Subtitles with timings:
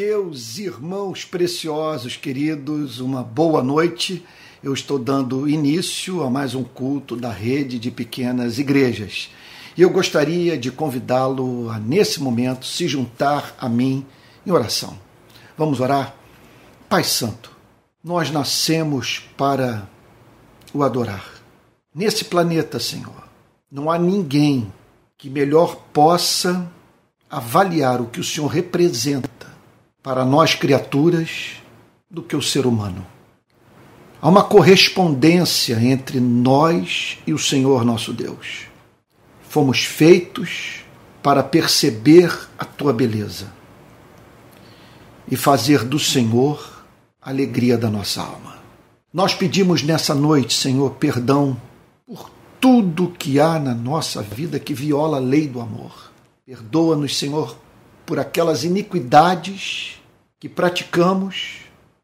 [0.00, 4.26] Meus irmãos preciosos, queridos, uma boa noite.
[4.60, 9.30] Eu estou dando início a mais um culto da rede de pequenas igrejas.
[9.76, 14.04] E eu gostaria de convidá-lo a, nesse momento, se juntar a mim
[14.44, 14.98] em oração.
[15.56, 16.16] Vamos orar?
[16.88, 17.52] Pai Santo,
[18.02, 19.88] nós nascemos para
[20.72, 21.40] o adorar.
[21.94, 23.28] Nesse planeta, Senhor,
[23.70, 24.72] não há ninguém
[25.16, 26.68] que melhor possa
[27.30, 29.53] avaliar o que o Senhor representa
[30.04, 31.52] para nós criaturas
[32.10, 33.06] do que o ser humano.
[34.20, 38.66] Há uma correspondência entre nós e o Senhor nosso Deus.
[39.48, 40.84] Fomos feitos
[41.22, 43.50] para perceber a tua beleza
[45.26, 46.84] e fazer do Senhor
[47.20, 48.58] a alegria da nossa alma.
[49.10, 51.58] Nós pedimos nessa noite, Senhor, perdão
[52.06, 56.12] por tudo que há na nossa vida que viola a lei do amor.
[56.44, 57.56] Perdoa-nos, Senhor,
[58.04, 60.00] por aquelas iniquidades
[60.38, 61.60] que praticamos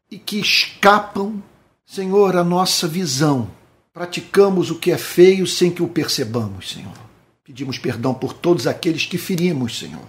[0.09, 1.41] e que escapam,
[1.85, 3.49] Senhor, à nossa visão.
[3.93, 6.93] Praticamos o que é feio sem que o percebamos, Senhor.
[7.43, 10.07] Pedimos perdão por todos aqueles que ferimos, Senhor,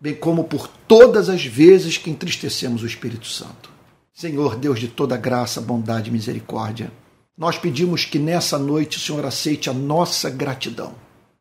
[0.00, 3.70] bem como por todas as vezes que entristecemos o Espírito Santo.
[4.12, 6.92] Senhor, Deus de toda graça, bondade e misericórdia,
[7.38, 10.94] nós pedimos que nessa noite o Senhor aceite a nossa gratidão,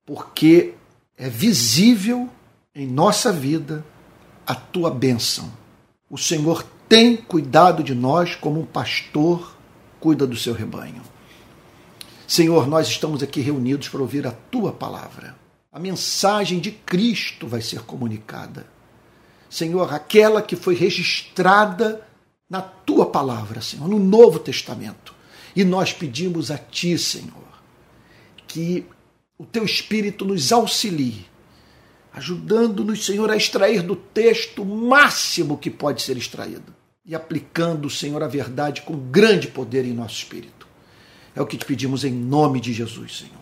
[0.06, 0.74] porque
[1.18, 2.30] é visível
[2.76, 3.84] em nossa vida
[4.46, 5.52] a tua bênção.
[6.10, 9.56] O Senhor tem cuidado de nós como um pastor
[10.00, 11.02] cuida do seu rebanho.
[12.28, 15.36] Senhor, nós estamos aqui reunidos para ouvir a tua palavra.
[15.72, 18.68] A mensagem de Cristo vai ser comunicada.
[19.50, 22.08] Senhor, aquela que foi registrada
[22.50, 25.14] na tua palavra, Senhor, no Novo Testamento.
[25.56, 27.62] E nós pedimos a ti, Senhor,
[28.48, 28.86] que
[29.38, 31.29] o teu Espírito nos auxilie
[32.20, 36.76] ajudando-nos, Senhor, a extrair do texto o máximo que pode ser extraído
[37.06, 40.68] e aplicando, Senhor, a verdade com grande poder em nosso espírito.
[41.36, 43.34] É o que te pedimos em nome de Jesus, Senhor.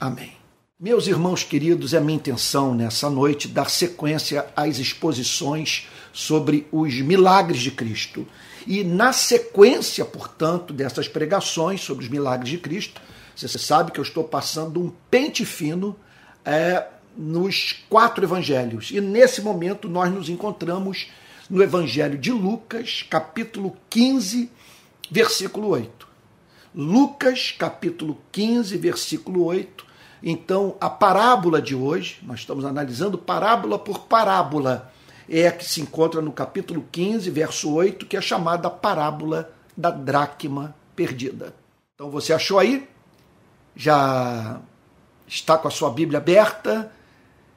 [0.00, 0.32] Amém.
[0.80, 7.60] Meus irmãos queridos, é minha intenção nessa noite dar sequência às exposições sobre os milagres
[7.60, 8.26] de Cristo.
[8.66, 13.00] E na sequência, portanto, dessas pregações sobre os milagres de Cristo,
[13.36, 15.94] você sabe que eu estou passando um pente fino
[16.44, 16.86] é,
[17.16, 18.90] nos quatro evangelhos.
[18.90, 21.08] E nesse momento nós nos encontramos
[21.48, 24.50] no Evangelho de Lucas, capítulo 15,
[25.10, 26.08] versículo 8.
[26.74, 29.84] Lucas, capítulo 15, versículo 8.
[30.22, 34.90] Então, a parábola de hoje, nós estamos analisando parábola por parábola,
[35.28, 39.90] é a que se encontra no capítulo 15, verso 8, que é chamada parábola da
[39.90, 41.54] dracma perdida.
[41.94, 42.88] Então, você achou aí?
[43.76, 44.60] Já
[45.26, 46.90] está com a sua Bíblia aberta?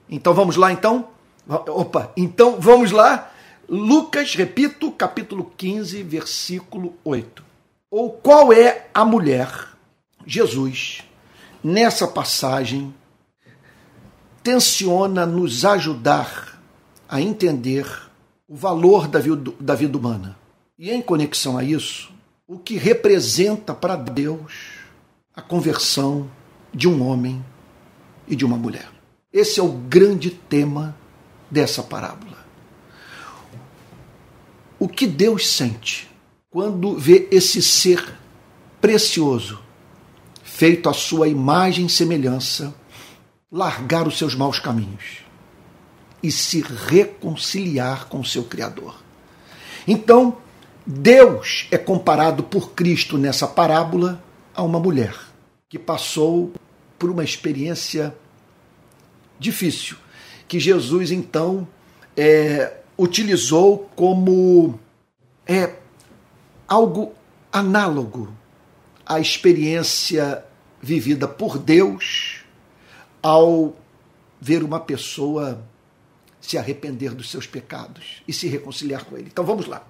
[0.10, 1.10] Então vamos lá então?
[1.48, 3.32] Opa, então vamos lá.
[3.68, 7.44] Lucas, repito, capítulo 15, versículo 8.
[7.90, 9.50] Ou qual é a mulher,
[10.26, 11.04] Jesus,
[11.64, 12.94] nessa passagem,
[14.44, 16.60] tensiona nos ajudar
[17.10, 17.88] a entender
[18.48, 20.38] o valor da vida, da vida humana.
[20.78, 22.14] E em conexão a isso,
[22.48, 24.76] o que representa para Deus
[25.34, 26.30] a conversão
[26.74, 27.44] de um homem
[28.28, 28.95] e de uma mulher.
[29.36, 30.96] Esse é o grande tema
[31.52, 32.38] dessa parábola.
[34.80, 36.10] O que Deus sente
[36.50, 38.18] quando vê esse ser
[38.80, 39.60] precioso,
[40.42, 42.74] feito à sua imagem e semelhança,
[43.52, 45.26] largar os seus maus caminhos
[46.24, 48.96] e se reconciliar com o seu Criador.
[49.86, 50.38] Então,
[50.88, 55.14] Deus é comparado por Cristo nessa parábola a uma mulher
[55.68, 56.54] que passou
[56.98, 58.16] por uma experiência
[59.40, 59.98] difícil,
[60.48, 61.68] que Jesus então
[62.16, 64.80] é, utilizou como
[65.46, 65.76] é,
[66.68, 67.14] algo
[67.52, 68.34] análogo
[69.06, 70.44] à experiência
[70.82, 72.44] vivida por Deus
[73.22, 73.76] ao
[74.40, 75.64] ver uma pessoa
[76.40, 79.30] se arrepender dos seus pecados e se reconciliar com ele.
[79.32, 79.86] Então vamos lá.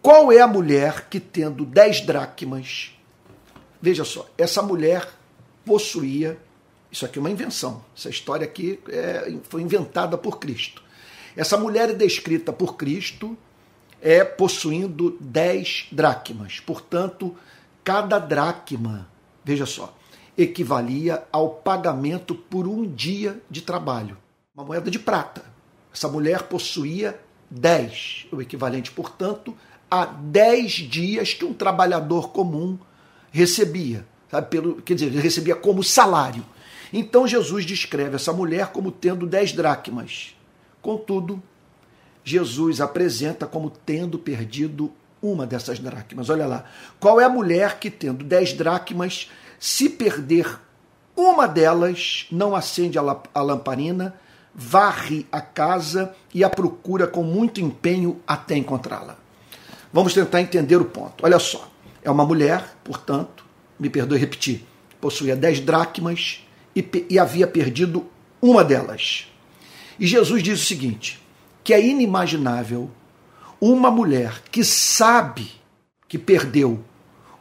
[0.00, 2.90] Qual é a mulher que, tendo dez dracmas,
[3.80, 5.08] veja só, essa mulher
[5.64, 6.36] possuía
[6.92, 7.82] isso aqui é uma invenção.
[7.96, 10.82] Essa história aqui é, foi inventada por Cristo.
[11.34, 13.36] Essa mulher é descrita por Cristo
[14.02, 16.58] é possuindo 10 dracmas.
[16.58, 17.34] Portanto,
[17.84, 19.08] cada dracma,
[19.44, 19.96] veja só,
[20.36, 24.18] equivalia ao pagamento por um dia de trabalho.
[24.54, 25.44] Uma moeda de prata.
[25.94, 27.18] Essa mulher possuía
[27.48, 29.56] 10, o equivalente, portanto,
[29.90, 32.78] a 10 dias que um trabalhador comum
[33.30, 34.04] recebia.
[34.30, 36.44] Sabe, pelo, quer dizer, recebia como salário.
[36.92, 40.36] Então Jesus descreve essa mulher como tendo dez dracmas.
[40.82, 41.42] Contudo,
[42.22, 44.92] Jesus apresenta como tendo perdido
[45.22, 46.28] uma dessas dracmas.
[46.28, 46.64] Olha lá.
[47.00, 50.58] Qual é a mulher que, tendo dez dracmas, se perder
[51.16, 54.14] uma delas, não acende a lamparina,
[54.54, 59.16] varre a casa e a procura com muito empenho até encontrá-la?
[59.92, 61.24] Vamos tentar entender o ponto.
[61.24, 61.70] Olha só.
[62.02, 63.44] É uma mulher, portanto,
[63.78, 64.66] me perdoe repetir,
[65.00, 68.06] possuía dez dracmas e, e havia perdido
[68.40, 69.28] uma delas.
[69.98, 71.20] E Jesus diz o seguinte:
[71.62, 72.90] que é inimaginável
[73.60, 75.50] uma mulher que sabe
[76.08, 76.82] que perdeu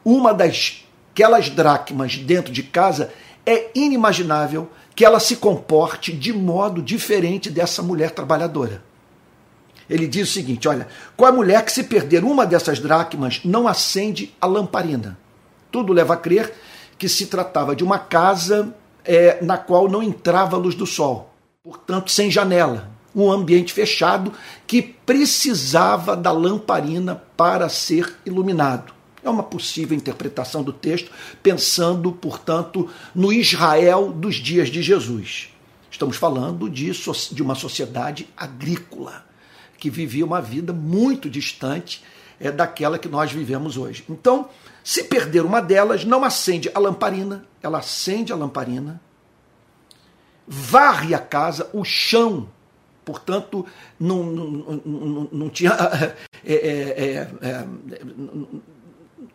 [0.06, 0.82] uma das
[1.12, 3.14] aquelas dracmas dentro de casa,
[3.46, 8.84] é inimaginável que ela se comporte de modo diferente dessa mulher trabalhadora.
[9.90, 13.68] Ele diz o seguinte: olha, qual a mulher que se perder uma dessas dracmas não
[13.68, 15.18] acende a lamparina?
[15.72, 16.54] Tudo leva a crer
[16.98, 18.74] que se tratava de uma casa
[19.06, 21.34] é, na qual não entrava a luz do sol,
[21.64, 24.34] portanto, sem janela, um ambiente fechado
[24.66, 28.94] que precisava da lamparina para ser iluminado.
[29.24, 31.12] É uma possível interpretação do texto,
[31.44, 35.50] pensando, portanto, no Israel dos dias de Jesus.
[35.92, 36.92] Estamos falando de,
[37.32, 39.24] de uma sociedade agrícola,
[39.78, 42.04] que vivia uma vida muito distante
[42.40, 44.04] é, daquela que nós vivemos hoje.
[44.10, 44.50] Então,
[44.84, 49.02] se perder uma delas, não acende a lamparina, ela acende a lamparina,
[50.48, 52.50] varre a casa, o chão,
[53.06, 53.66] portanto,
[54.00, 55.72] não, não, não, não tinha.
[56.44, 57.66] É, é, é, é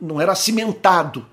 [0.01, 1.25] não era cimentado,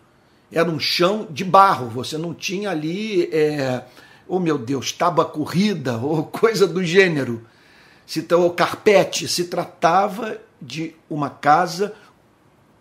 [0.51, 3.83] era um chão de barro, você não tinha ali, é,
[4.27, 7.45] oh meu Deus, tábua corrida ou coisa do gênero,
[8.05, 11.93] se, ou carpete, se tratava de uma casa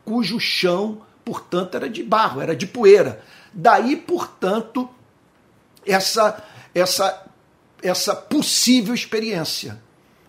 [0.04, 3.22] cujo chão, portanto, era de barro, era de poeira.
[3.52, 4.88] Daí, portanto,
[5.86, 6.42] essa,
[6.74, 7.24] essa,
[7.82, 9.80] essa possível experiência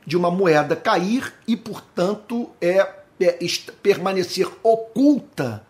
[0.05, 3.37] de uma moeda cair e, portanto, é é,
[3.81, 5.65] permanecer oculta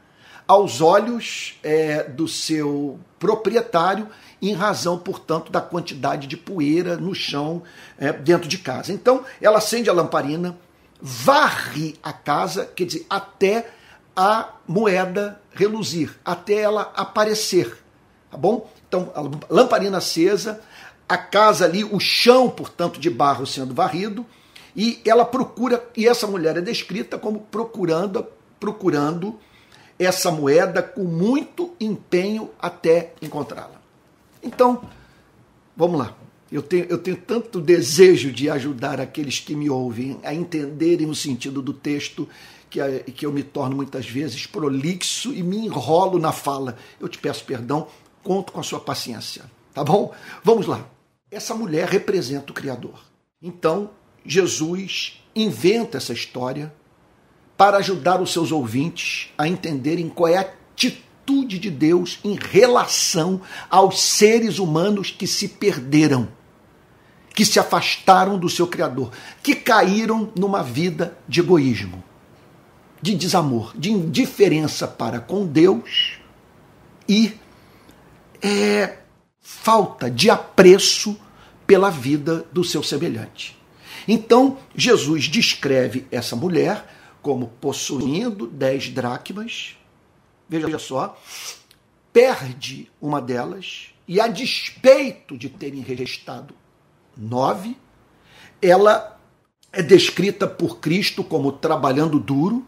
[0.48, 4.08] aos olhos é, do seu proprietário,
[4.42, 7.64] em razão, portanto, da quantidade de poeira no chão
[7.98, 8.92] é, dentro de casa.
[8.92, 10.58] Então, ela acende a lamparina,
[11.00, 13.70] varre a casa, quer dizer, até
[14.16, 17.78] a moeda reluzir, até ela aparecer.
[18.30, 18.70] Tá bom?
[18.88, 20.62] Então, a lamparina acesa,
[21.08, 24.26] a casa ali, o chão, portanto, de barro sendo varrido,
[24.76, 28.26] e ela procura, e essa mulher é descrita como procurando,
[28.60, 29.40] procurando
[30.00, 33.82] essa moeda com muito empenho até encontrá-la.
[34.42, 34.84] Então,
[35.76, 36.16] vamos lá.
[36.52, 41.16] Eu tenho, eu tenho tanto desejo de ajudar aqueles que me ouvem a entenderem o
[41.16, 42.28] sentido do texto
[42.74, 46.76] que, que eu me torno muitas vezes prolixo e me enrolo na fala.
[47.00, 47.88] Eu te peço perdão,
[48.24, 49.44] conto com a sua paciência.
[49.74, 50.12] Tá bom?
[50.44, 50.88] Vamos lá.
[51.30, 53.00] Essa mulher representa o Criador.
[53.42, 53.92] Então,
[54.26, 56.74] Jesus inventa essa história
[57.56, 63.42] para ajudar os seus ouvintes a entenderem qual é a atitude de Deus em relação
[63.70, 66.28] aos seres humanos que se perderam,
[67.36, 69.12] que se afastaram do seu Criador,
[69.42, 72.04] que caíram numa vida de egoísmo,
[73.04, 76.14] de desamor, de indiferença para com Deus
[77.08, 77.34] e
[78.42, 79.00] é,
[79.42, 81.20] falta de apreço
[81.68, 83.60] pela vida do seu semelhante.
[84.08, 86.88] Então, Jesus descreve essa mulher
[87.22, 89.78] como possuindo dez dracmas,
[90.48, 91.22] veja só,
[92.14, 96.56] perde uma delas, e a despeito de terem registrado
[97.18, 97.76] nove,
[98.62, 99.20] ela
[99.74, 102.66] é descrita por Cristo como trabalhando duro,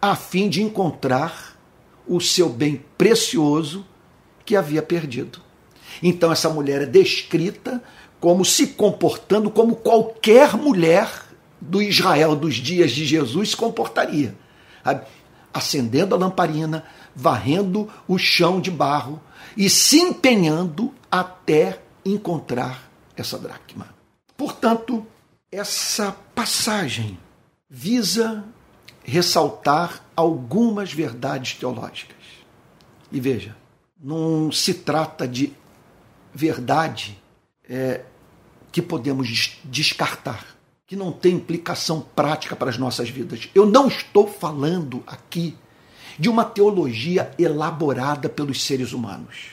[0.00, 1.56] a fim de encontrar
[2.06, 3.86] o seu bem precioso
[4.44, 5.40] que havia perdido.
[6.02, 7.82] Então, essa mulher é descrita
[8.20, 11.10] como se comportando como qualquer mulher
[11.60, 14.34] do Israel dos dias de Jesus se comportaria.
[15.52, 16.84] Acendendo a lamparina,
[17.14, 19.20] varrendo o chão de barro
[19.56, 23.88] e se empenhando até encontrar essa dracma.
[24.36, 25.06] Portanto,
[25.50, 27.18] essa passagem
[27.68, 28.44] visa
[29.04, 32.16] ressaltar algumas verdades teológicas.
[33.10, 33.56] E veja,
[34.02, 35.52] não se trata de
[36.34, 37.20] verdade
[37.68, 38.02] é,
[38.70, 40.46] que podemos descartar,
[40.86, 43.48] que não tem implicação prática para as nossas vidas.
[43.54, 45.56] Eu não estou falando aqui
[46.18, 49.52] de uma teologia elaborada pelos seres humanos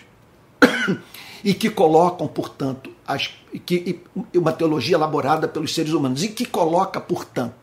[1.43, 3.33] e que colocam, portanto, as,
[3.65, 4.01] que,
[4.33, 7.58] uma teologia elaborada pelos seres humanos e que coloca, portanto,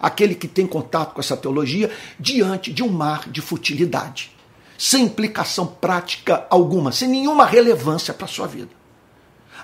[0.00, 4.30] aquele que tem contato com essa teologia diante de um mar de futilidade,
[4.76, 8.78] sem implicação prática alguma, sem nenhuma relevância para a sua vida.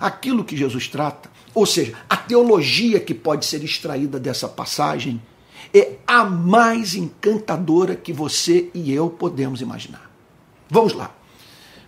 [0.00, 5.22] aquilo que Jesus trata, ou seja, a teologia que pode ser extraída dessa passagem,
[5.72, 10.10] é a mais encantadora que você e eu podemos imaginar.
[10.68, 11.14] Vamos lá.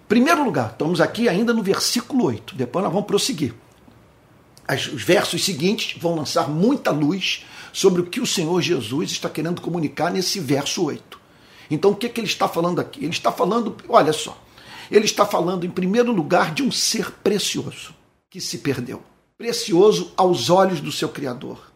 [0.09, 3.55] Primeiro lugar, estamos aqui ainda no versículo 8, depois nós vamos prosseguir.
[4.69, 7.45] Os versos seguintes vão lançar muita luz
[7.77, 11.21] sobre o que o Senhor Jesus está querendo comunicar nesse verso 8.
[11.71, 13.01] Então, o que, que ele está falando aqui?
[13.01, 14.43] Ele está falando, olha só,
[14.91, 17.95] ele está falando, em primeiro lugar, de um ser precioso
[18.31, 19.03] que se perdeu
[19.37, 21.71] precioso aos olhos do seu Criador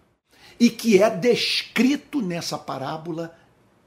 [0.58, 3.36] e que é descrito nessa parábola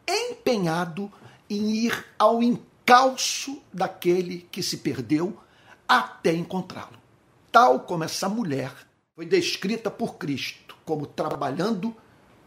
[0.08, 1.12] empenhado
[1.50, 5.36] em ir ao encalço daquele que se perdeu
[5.88, 7.00] até encontrá-lo.
[7.52, 8.72] Tal como essa mulher
[9.16, 11.96] foi descrita por Cristo como trabalhando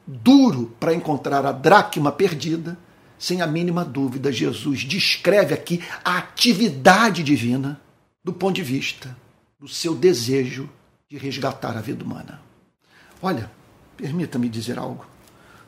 [0.06, 2.78] duro para encontrar a dracma perdida,
[3.18, 7.80] sem a mínima dúvida, Jesus descreve aqui a atividade divina
[8.22, 9.16] do ponto de vista
[9.58, 10.68] do seu desejo
[11.08, 12.40] de resgatar a vida humana.
[13.22, 13.50] Olha,
[13.96, 15.06] permita-me dizer algo.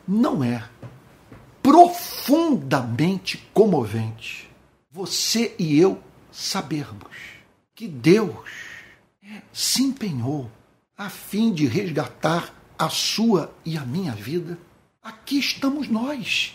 [0.06, 0.62] Não é
[1.62, 4.48] profundamente comovente
[4.90, 6.02] você e eu
[6.32, 7.14] sabermos
[7.74, 8.34] que Deus
[9.52, 10.50] se empenhou
[10.96, 14.58] a fim de resgatar a sua e a minha vida?
[15.02, 16.54] Aqui estamos nós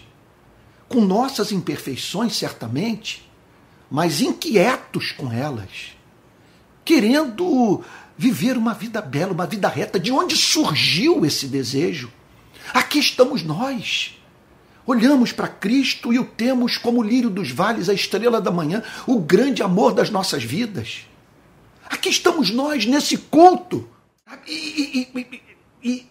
[0.88, 3.28] com nossas imperfeições, certamente,
[3.90, 5.96] mas inquietos com elas,
[6.86, 7.84] querendo
[8.18, 10.00] viver uma vida bela, uma vida reta.
[10.00, 12.12] De onde surgiu esse desejo?
[12.74, 14.20] Aqui estamos nós.
[14.86, 18.84] Olhamos para Cristo e o temos como o lírio dos vales, a estrela da manhã,
[19.08, 21.08] o grande amor das nossas vidas.
[21.90, 23.88] Aqui estamos nós nesse culto.
[24.46, 25.42] E, e, e,
[25.84, 26.08] e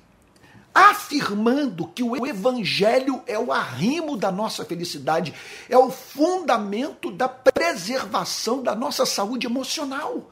[0.75, 5.35] afirmando que o Evangelho é o arrimo da nossa felicidade,
[5.69, 10.31] é o fundamento da preservação da nossa saúde emocional.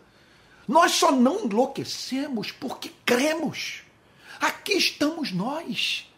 [0.66, 3.82] Nós só não enlouquecemos porque cremos.
[4.40, 6.11] Aqui estamos nós,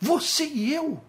[0.00, 1.00] você e eu,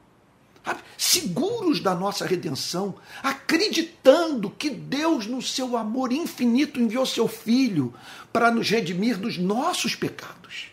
[0.97, 7.93] seguros da nossa redenção, acreditando que Deus, no seu amor infinito, enviou seu Filho
[8.31, 10.70] para nos redimir dos nossos pecados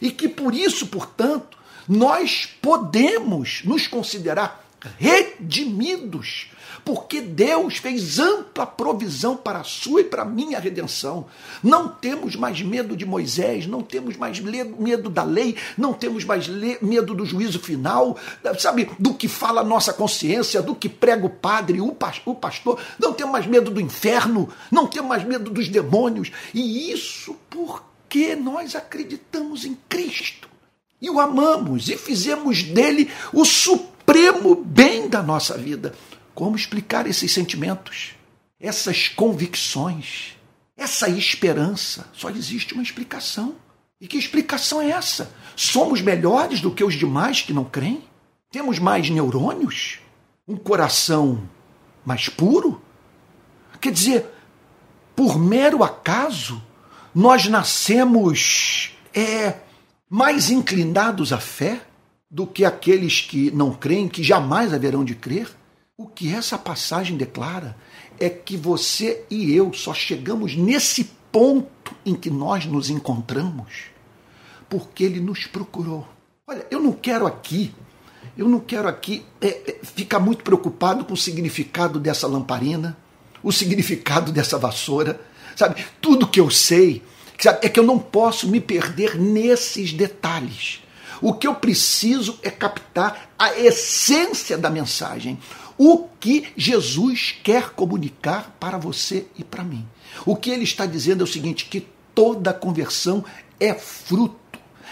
[0.00, 4.64] e que por isso, portanto, nós podemos nos considerar
[4.98, 6.50] redimidos,
[6.84, 11.26] porque Deus fez ampla provisão para a sua e para a minha redenção.
[11.62, 16.48] Não temos mais medo de Moisés, não temos mais medo da lei, não temos mais
[16.80, 18.16] medo do juízo final,
[18.58, 21.94] sabe, do que fala a nossa consciência, do que prega o padre, o
[22.34, 27.36] pastor, não temos mais medo do inferno, não temos mais medo dos demônios, e isso
[27.50, 30.50] por porque nós acreditamos em Cristo
[31.00, 35.94] e o amamos e fizemos dele o supremo bem da nossa vida.
[36.34, 38.16] Como explicar esses sentimentos,
[38.58, 40.36] essas convicções,
[40.76, 42.10] essa esperança?
[42.12, 43.54] Só existe uma explicação.
[44.00, 45.32] E que explicação é essa?
[45.54, 48.02] Somos melhores do que os demais que não creem?
[48.50, 50.00] Temos mais neurônios?
[50.48, 51.48] Um coração
[52.04, 52.82] mais puro?
[53.80, 54.26] Quer dizer,
[55.14, 56.60] por mero acaso,
[57.14, 59.56] nós nascemos é,
[60.08, 61.80] mais inclinados à fé
[62.30, 65.48] do que aqueles que não creem, que jamais haverão de crer?
[65.96, 67.76] O que essa passagem declara
[68.18, 73.90] é que você e eu só chegamos nesse ponto em que nós nos encontramos
[74.70, 76.08] porque ele nos procurou.
[76.46, 77.74] Olha, eu não quero aqui,
[78.38, 82.96] eu não quero aqui é, é, ficar muito preocupado com o significado dessa lamparina,
[83.42, 85.20] o significado dessa vassoura,
[85.56, 87.02] Sabe, tudo que eu sei
[87.38, 90.82] sabe, é que eu não posso me perder nesses detalhes.
[91.22, 95.38] O que eu preciso é captar a essência da mensagem.
[95.76, 99.86] O que Jesus quer comunicar para você e para mim.
[100.24, 103.24] O que ele está dizendo é o seguinte: que toda conversão
[103.58, 104.39] é fruto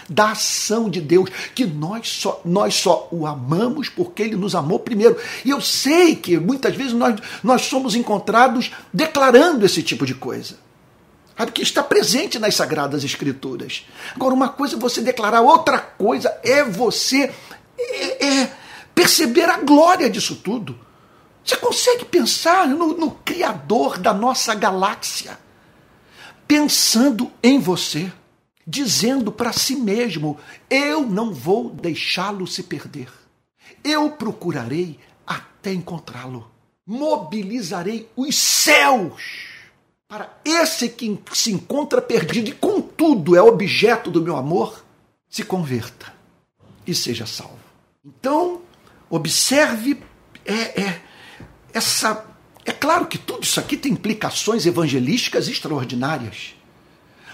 [0.08, 4.78] da ação de Deus, que nós só, nós só o amamos porque ele nos amou
[4.78, 5.16] primeiro.
[5.44, 10.56] E eu sei que muitas vezes nós, nós somos encontrados declarando esse tipo de coisa.
[11.36, 13.86] Sabe, que está presente nas Sagradas Escrituras.
[14.14, 17.32] Agora, uma coisa é você declarar, outra coisa é você
[17.78, 18.52] é, é
[18.92, 20.76] perceber a glória disso tudo.
[21.44, 25.38] Você consegue pensar no, no Criador da nossa galáxia,
[26.46, 28.10] pensando em você
[28.68, 33.08] dizendo para si mesmo: Eu não vou deixá-lo se perder.
[33.82, 36.50] Eu procurarei até encontrá-lo.
[36.86, 39.48] Mobilizarei os céus
[40.06, 44.84] para esse que se encontra perdido e, contudo, é objeto do meu amor,
[45.28, 46.12] se converta
[46.86, 47.58] e seja salvo.
[48.04, 48.62] Então,
[49.10, 50.02] observe
[50.44, 51.02] é, é,
[51.72, 52.24] essa.
[52.64, 56.57] É claro que tudo isso aqui tem implicações evangelísticas extraordinárias.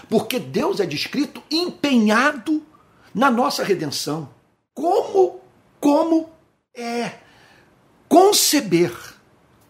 [0.09, 2.63] Porque Deus é descrito empenhado
[3.13, 4.29] na nossa redenção.
[4.73, 5.39] Como,
[5.79, 6.29] como
[6.75, 7.13] é
[8.07, 8.93] conceber,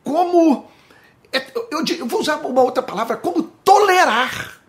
[0.03, 0.67] como
[1.31, 4.61] é, eu vou usar uma outra palavra, como tolerar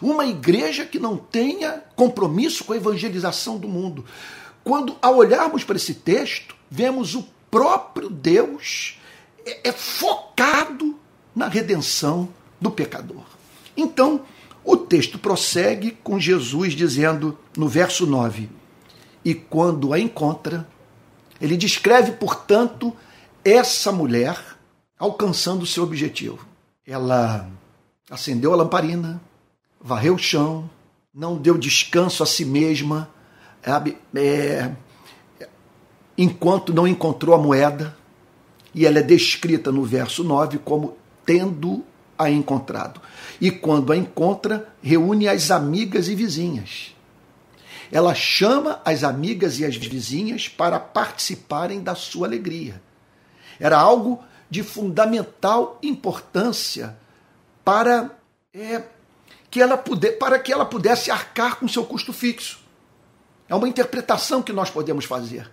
[0.00, 4.04] uma igreja que não tenha compromisso com a evangelização do mundo.
[4.62, 8.98] Quando, ao olharmos para esse texto, vemos o próprio Deus
[9.44, 10.98] é, é focado
[11.34, 12.28] na redenção
[12.60, 13.24] do pecador.
[13.76, 14.22] Então,
[14.66, 18.50] o texto prossegue com Jesus dizendo no verso 9:
[19.24, 20.66] E quando a encontra,
[21.40, 22.92] ele descreve, portanto,
[23.44, 24.36] essa mulher
[24.98, 26.44] alcançando o seu objetivo.
[26.84, 27.48] Ela
[28.10, 29.20] acendeu a lamparina,
[29.80, 30.68] varreu o chão,
[31.14, 33.08] não deu descanso a si mesma,
[34.14, 34.72] é,
[36.18, 37.96] enquanto não encontrou a moeda,
[38.74, 41.84] e ela é descrita no verso 9 como tendo
[42.18, 43.00] a encontrado.
[43.40, 46.94] E quando a encontra, reúne as amigas e vizinhas.
[47.92, 52.82] Ela chama as amigas e as vizinhas para participarem da sua alegria.
[53.60, 56.96] Era algo de fundamental importância
[57.64, 58.10] para
[58.52, 58.82] é,
[59.50, 62.60] que ela puder, para que ela pudesse arcar com seu custo fixo.
[63.48, 65.50] É uma interpretação que nós podemos fazer.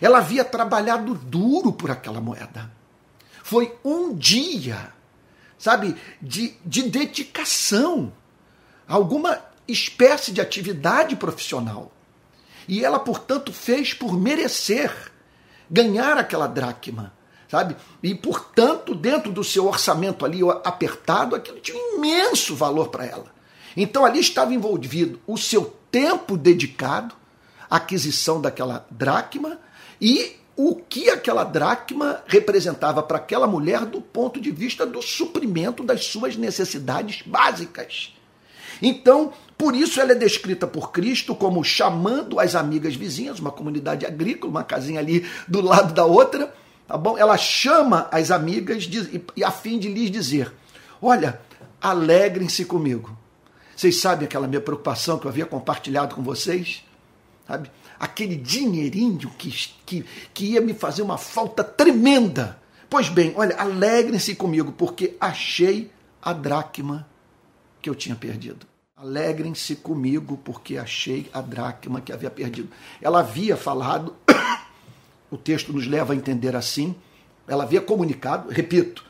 [0.00, 2.70] Ela havia trabalhado duro por aquela moeda.
[3.42, 4.92] Foi um dia,
[5.60, 8.12] sabe, de, de dedicação,
[8.88, 9.38] alguma
[9.68, 11.92] espécie de atividade profissional.
[12.66, 15.12] E ela, portanto, fez por merecer
[15.70, 17.12] ganhar aquela dracma
[17.50, 17.76] sabe?
[18.00, 23.26] E, portanto, dentro do seu orçamento ali apertado, aquilo tinha um imenso valor para ela.
[23.76, 27.12] Então, ali estava envolvido o seu tempo dedicado
[27.68, 29.58] à aquisição daquela dracma
[30.00, 35.82] e o que aquela dracma representava para aquela mulher do ponto de vista do suprimento
[35.82, 38.14] das suas necessidades básicas.
[38.82, 44.04] Então, por isso ela é descrita por Cristo como chamando as amigas vizinhas, uma comunidade
[44.04, 46.52] agrícola, uma casinha ali do lado da outra,
[46.86, 47.16] tá bom?
[47.16, 50.52] Ela chama as amigas de, e, a fim de lhes dizer:
[51.00, 51.40] Olha,
[51.80, 53.16] alegrem-se comigo.
[53.74, 56.84] Vocês sabem aquela minha preocupação que eu havia compartilhado com vocês?
[57.46, 57.70] Sabe?
[58.00, 59.50] Aquele dinheirinho que,
[59.84, 62.58] que, que ia me fazer uma falta tremenda.
[62.88, 65.90] Pois bem, olha, alegrem-se comigo, porque achei
[66.22, 67.06] a dracma
[67.82, 68.66] que eu tinha perdido.
[68.96, 72.68] Alegrem-se comigo, porque achei a dracma que havia perdido.
[73.00, 74.16] Ela havia falado
[75.30, 76.94] o texto nos leva a entender assim.
[77.46, 79.04] Ela havia comunicado, repito,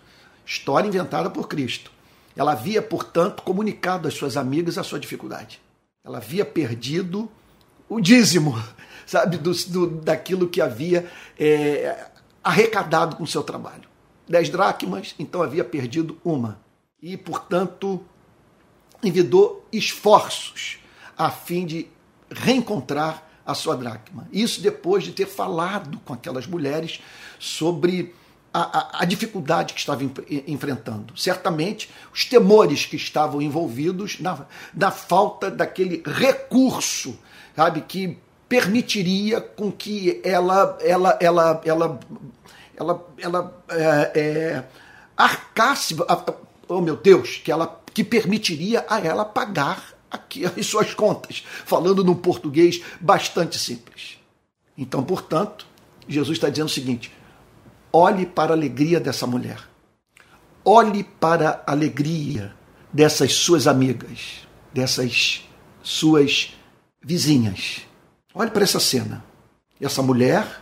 [0.45, 1.91] história inventada por Cristo.
[2.37, 5.61] Ela havia, portanto, comunicado às suas amigas a sua dificuldade.
[6.05, 7.31] Ela havia perdido
[7.89, 8.63] o dízimo,
[9.11, 12.11] sabe, do, do daquilo que havia é,
[12.45, 13.91] arrecadado com o seu trabalho.
[14.29, 16.61] Dez dracmas, então havia perdido uma.
[17.03, 18.01] E, portanto,
[19.03, 20.79] envidou esforços
[21.19, 21.89] a fim de
[22.31, 24.29] reencontrar a sua dracma.
[24.33, 27.01] Isso depois de ter falado com aquelas mulheres
[27.37, 28.15] sobre
[28.55, 30.05] a, a, a dificuldade que estava
[30.47, 31.19] enfrentando.
[31.19, 37.19] Certamente, os temores que estavam envolvidos na, na falta daquele recurso,
[37.57, 38.17] sabe, que
[38.51, 42.01] permitiria com que ela, ela, ela, ela,
[42.77, 44.65] ela, ela é, é,
[45.17, 45.97] arcasse,
[46.67, 52.03] oh meu Deus, que ela que permitiria a ela pagar aqui as suas contas, falando
[52.03, 54.19] num português bastante simples.
[54.77, 55.65] Então, portanto,
[56.09, 57.13] Jesus está dizendo o seguinte:
[57.93, 59.61] olhe para a alegria dessa mulher,
[60.65, 62.53] olhe para a alegria
[62.93, 64.41] dessas suas amigas,
[64.75, 65.49] dessas
[65.85, 66.53] suas
[67.01, 67.89] vizinhas.
[68.35, 69.25] Olhe para essa cena.
[69.81, 70.61] Essa mulher,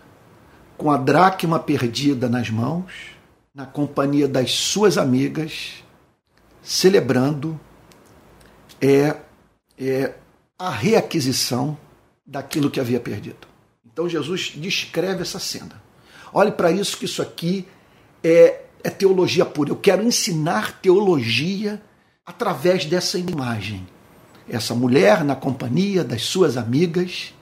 [0.77, 2.93] com a dracma perdida nas mãos,
[3.55, 5.83] na companhia das suas amigas,
[6.63, 7.59] celebrando,
[8.81, 9.17] é
[9.79, 10.15] é,
[10.59, 11.79] a reaquisição
[12.27, 13.47] daquilo que havia perdido.
[13.87, 15.81] Então Jesus descreve essa cena.
[16.33, 17.67] Olhe para isso, que isso aqui
[18.23, 19.71] é, é teologia pura.
[19.71, 21.81] Eu quero ensinar teologia
[22.27, 23.87] através dessa imagem.
[24.49, 27.33] Essa mulher, na companhia das suas amigas,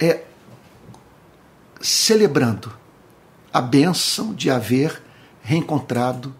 [0.00, 0.24] é
[1.80, 2.72] celebrando
[3.52, 5.02] a bênção de haver
[5.42, 6.34] reencontrado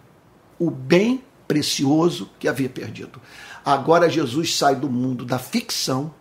[0.57, 3.21] o bem precioso que havia perdido.
[3.63, 6.13] Agora Jesus sai do mundo da ficção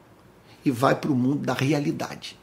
[0.65, 2.39] e vai para o mundo da realidade.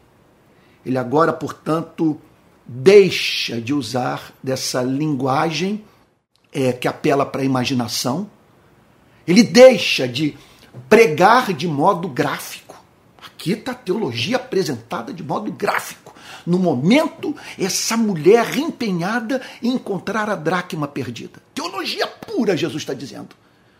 [0.85, 2.19] Ele agora, portanto,
[2.65, 5.83] deixa de usar dessa linguagem
[6.51, 8.29] é, que apela para a imaginação.
[9.27, 10.37] Ele deixa de
[10.87, 12.66] pregar de modo gráfico.
[13.53, 16.13] A teologia apresentada de modo gráfico.
[16.45, 21.41] No momento, essa mulher empenhada em encontrar a dracma perdida.
[21.53, 23.29] Teologia pura, Jesus está dizendo.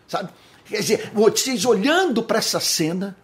[0.06, 0.30] Sabe?
[0.64, 3.16] Quer dizer, vocês olhando para essa cena,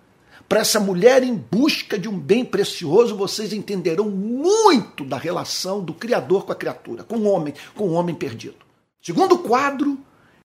[0.49, 5.95] para essa mulher em busca de um bem precioso, vocês entenderão muito da relação do
[5.95, 8.57] Criador com a criatura, com o homem, com o homem perdido.
[9.03, 9.99] Segundo quadro,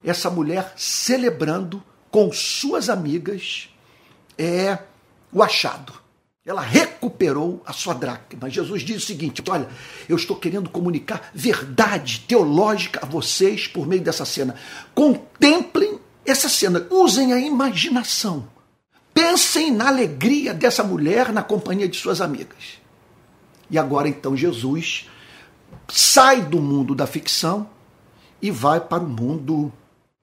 [0.05, 3.69] essa mulher celebrando com suas amigas
[4.39, 4.79] é
[5.37, 5.93] o achado.
[6.47, 8.49] Ela recuperou a sua dracma.
[8.49, 9.69] Jesus diz o seguinte: olha,
[10.09, 14.55] eu estou querendo comunicar verdade teológica a vocês por meio dessa cena.
[14.95, 18.49] Contemplem essa cena, usem a imaginação.
[19.13, 22.79] Pensem na alegria dessa mulher na companhia de suas amigas.
[23.71, 25.11] E agora então Jesus
[25.89, 27.69] sai do mundo da ficção
[28.41, 29.73] e vai para o mundo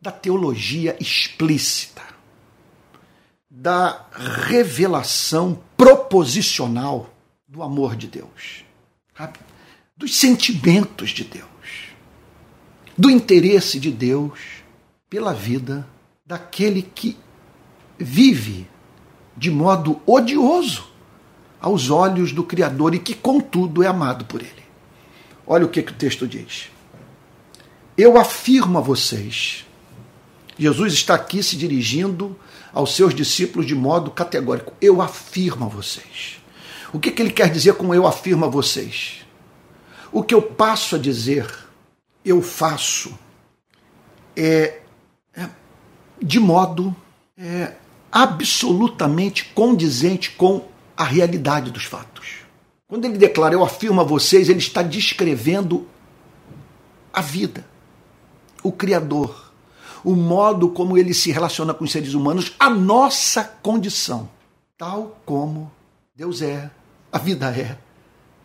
[0.01, 2.01] da teologia explícita,
[3.55, 4.07] da
[4.47, 7.13] revelação proposicional
[7.47, 8.65] do amor de Deus,
[9.15, 9.37] sabe?
[9.95, 11.45] dos sentimentos de Deus,
[12.97, 14.39] do interesse de Deus
[15.07, 15.87] pela vida
[16.25, 17.15] daquele que
[17.99, 18.67] vive
[19.37, 20.91] de modo odioso
[21.61, 24.63] aos olhos do Criador e que, contudo, é amado por ele.
[25.45, 26.71] Olha o que, que o texto diz.
[27.95, 29.63] Eu afirmo a vocês,
[30.57, 32.35] Jesus está aqui se dirigindo
[32.73, 34.73] aos seus discípulos de modo categórico.
[34.81, 36.41] Eu afirmo a vocês.
[36.91, 39.25] O que, que ele quer dizer com eu afirmo a vocês?
[40.11, 41.47] O que eu passo a dizer,
[42.23, 43.17] eu faço,
[44.35, 44.81] é,
[45.35, 45.49] é
[46.21, 46.95] de modo
[47.37, 47.73] é,
[48.11, 52.43] absolutamente condizente com a realidade dos fatos.
[52.87, 55.87] Quando ele declara eu afirmo a vocês, ele está descrevendo
[57.11, 57.65] a vida,
[58.61, 59.52] o Criador,
[60.03, 64.29] o modo como ele se relaciona com os seres humanos, a nossa condição,
[64.77, 65.71] tal como
[66.15, 66.69] Deus é,
[67.11, 67.77] a vida é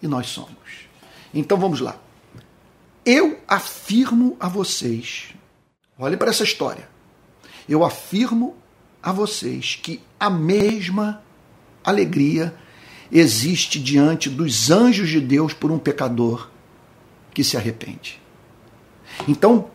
[0.03, 0.89] e nós somos.
[1.35, 1.97] Então vamos lá.
[3.05, 5.35] Eu afirmo a vocês,
[5.99, 6.89] olhe para essa história.
[7.69, 8.57] Eu afirmo
[9.03, 11.23] a vocês que a mesma
[11.85, 12.55] alegria
[13.11, 16.51] existe diante dos anjos de Deus por um pecador
[17.33, 18.21] que se arrepende.
[19.27, 19.71] Então,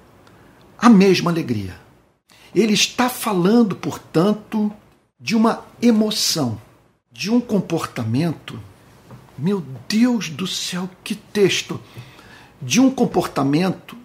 [0.77, 1.75] a mesma alegria.
[2.53, 4.71] Ele está falando, portanto,
[5.19, 6.59] de uma emoção,
[7.11, 8.59] de um comportamento.
[9.37, 11.79] Meu Deus do céu, que texto!
[12.61, 13.97] De um comportamento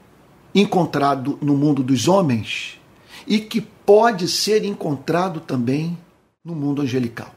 [0.54, 2.80] encontrado no mundo dos homens
[3.26, 5.96] e que pode ser encontrado também
[6.44, 7.34] no mundo angelical.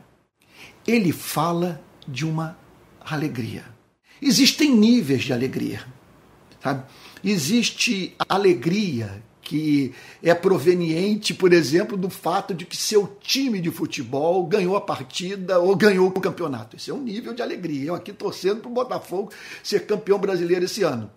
[0.88, 2.58] Ele fala de uma
[3.00, 3.66] alegria.
[4.22, 5.84] Existem níveis de alegria.
[6.62, 6.84] Sabe?
[7.24, 14.46] Existe alegria que é proveniente, por exemplo, do fato de que seu time de futebol
[14.46, 16.78] ganhou a partida ou ganhou o campeonato.
[16.78, 17.90] Esse é um nível de alegria.
[17.90, 19.32] Eu aqui torcendo para o Botafogo
[19.62, 21.12] ser campeão brasileiro esse ano.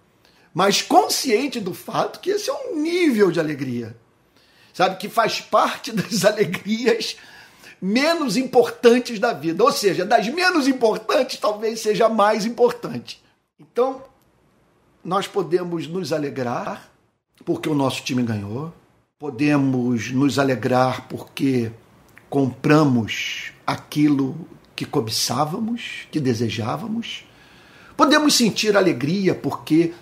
[0.52, 3.96] Mas consciente do fato que esse é um nível de alegria.
[4.72, 4.96] Sabe?
[4.96, 7.16] Que faz parte das alegrias
[7.80, 9.62] menos importantes da vida.
[9.62, 13.22] Ou seja, das menos importantes, talvez seja a mais importante.
[13.60, 14.02] Então,
[15.04, 16.90] nós podemos nos alegrar
[17.44, 18.72] porque o nosso time ganhou,
[19.18, 21.70] podemos nos alegrar porque
[22.30, 24.34] compramos aquilo
[24.74, 27.24] que cobiçávamos, que desejávamos,
[27.96, 29.92] podemos sentir alegria porque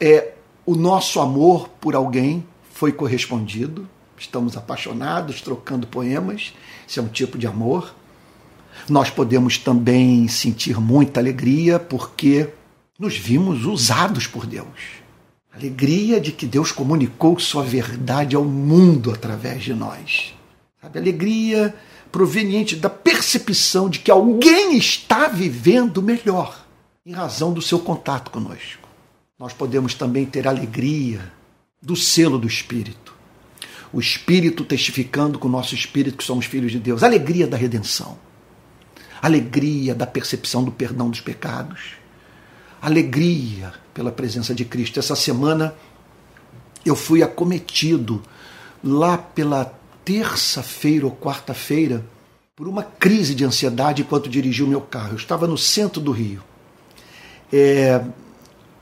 [0.00, 0.32] é,
[0.66, 6.52] o nosso amor por alguém foi correspondido, estamos apaixonados, trocando poemas,
[6.86, 7.94] isso é um tipo de amor.
[8.88, 12.48] Nós podemos também sentir muita alegria porque
[13.02, 15.02] nos vimos usados por Deus.
[15.52, 20.32] Alegria de que Deus comunicou sua verdade ao mundo através de nós.
[20.80, 21.00] Sabe?
[21.00, 21.74] Alegria
[22.12, 26.64] proveniente da percepção de que alguém está vivendo melhor
[27.04, 28.88] em razão do seu contato conosco.
[29.36, 31.32] Nós podemos também ter alegria
[31.82, 33.12] do selo do Espírito.
[33.92, 37.02] O Espírito testificando com o nosso Espírito que somos filhos de Deus.
[37.02, 38.16] Alegria da redenção.
[39.20, 42.00] Alegria da percepção do perdão dos pecados
[42.82, 44.98] alegria pela presença de Cristo.
[44.98, 45.72] Essa semana
[46.84, 48.20] eu fui acometido
[48.82, 49.72] lá pela
[50.04, 52.04] terça-feira ou quarta-feira
[52.56, 55.12] por uma crise de ansiedade enquanto dirigi o meu carro.
[55.12, 56.42] Eu estava no centro do Rio,
[57.52, 58.04] é,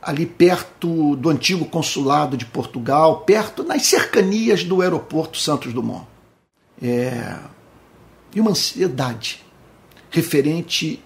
[0.01, 6.07] ali perto do antigo consulado de Portugal, perto nas cercanias do aeroporto Santos Dumont.
[6.83, 7.37] É,
[8.35, 9.45] e uma ansiedade
[10.11, 11.03] referente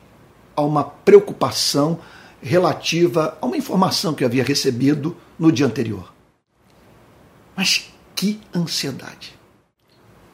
[0.54, 1.98] a uma preocupação
[2.44, 6.12] relativa a uma informação que eu havia recebido no dia anterior.
[7.57, 9.35] Mas que ansiedade!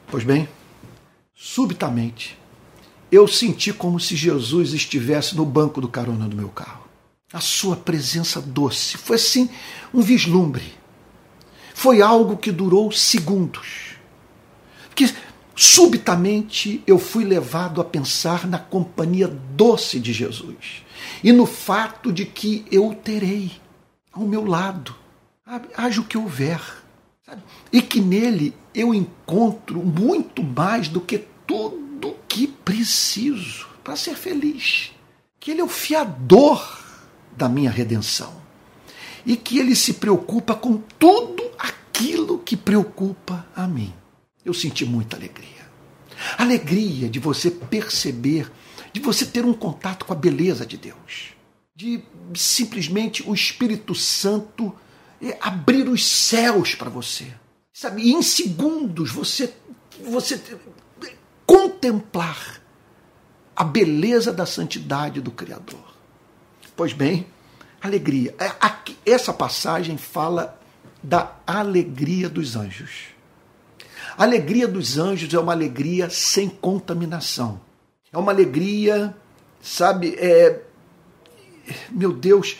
[0.07, 0.49] Pois bem,
[1.33, 2.37] subitamente,
[3.09, 6.81] eu senti como se Jesus estivesse no banco do carona do meu carro.
[7.31, 9.49] A sua presença doce foi assim
[9.93, 10.73] um vislumbre.
[11.73, 13.95] Foi algo que durou segundos.
[14.89, 15.13] Porque
[15.55, 20.83] subitamente eu fui levado a pensar na companhia doce de Jesus
[21.23, 23.51] e no fato de que eu o terei
[24.11, 24.95] ao meu lado,
[25.75, 26.61] haja o que houver,
[27.25, 27.41] sabe?
[27.71, 34.91] e que nele eu encontro muito mais do que tudo que preciso para ser feliz.
[35.39, 36.79] Que ele é o fiador
[37.35, 38.33] da minha redenção
[39.25, 43.93] e que ele se preocupa com tudo aquilo que preocupa a mim.
[44.43, 45.61] Eu senti muita alegria.
[46.37, 48.51] Alegria de você perceber,
[48.93, 51.33] de você ter um contato com a beleza de Deus,
[51.75, 52.03] de
[52.35, 54.73] simplesmente o Espírito Santo
[55.21, 57.33] é, abrir os céus para você.
[57.73, 59.53] Sabe, e em segundos você
[60.03, 60.41] você
[61.45, 62.61] contemplar
[63.55, 65.95] a beleza da santidade do Criador.
[66.75, 67.27] Pois bem,
[67.81, 68.35] alegria.
[68.39, 68.51] É,
[69.05, 70.59] essa passagem fala
[71.03, 73.10] da alegria dos anjos.
[74.17, 77.61] A alegria dos anjos é uma alegria sem contaminação.
[78.11, 79.15] É uma alegria,
[79.61, 80.61] sabe, é,
[81.89, 82.57] meu Deus,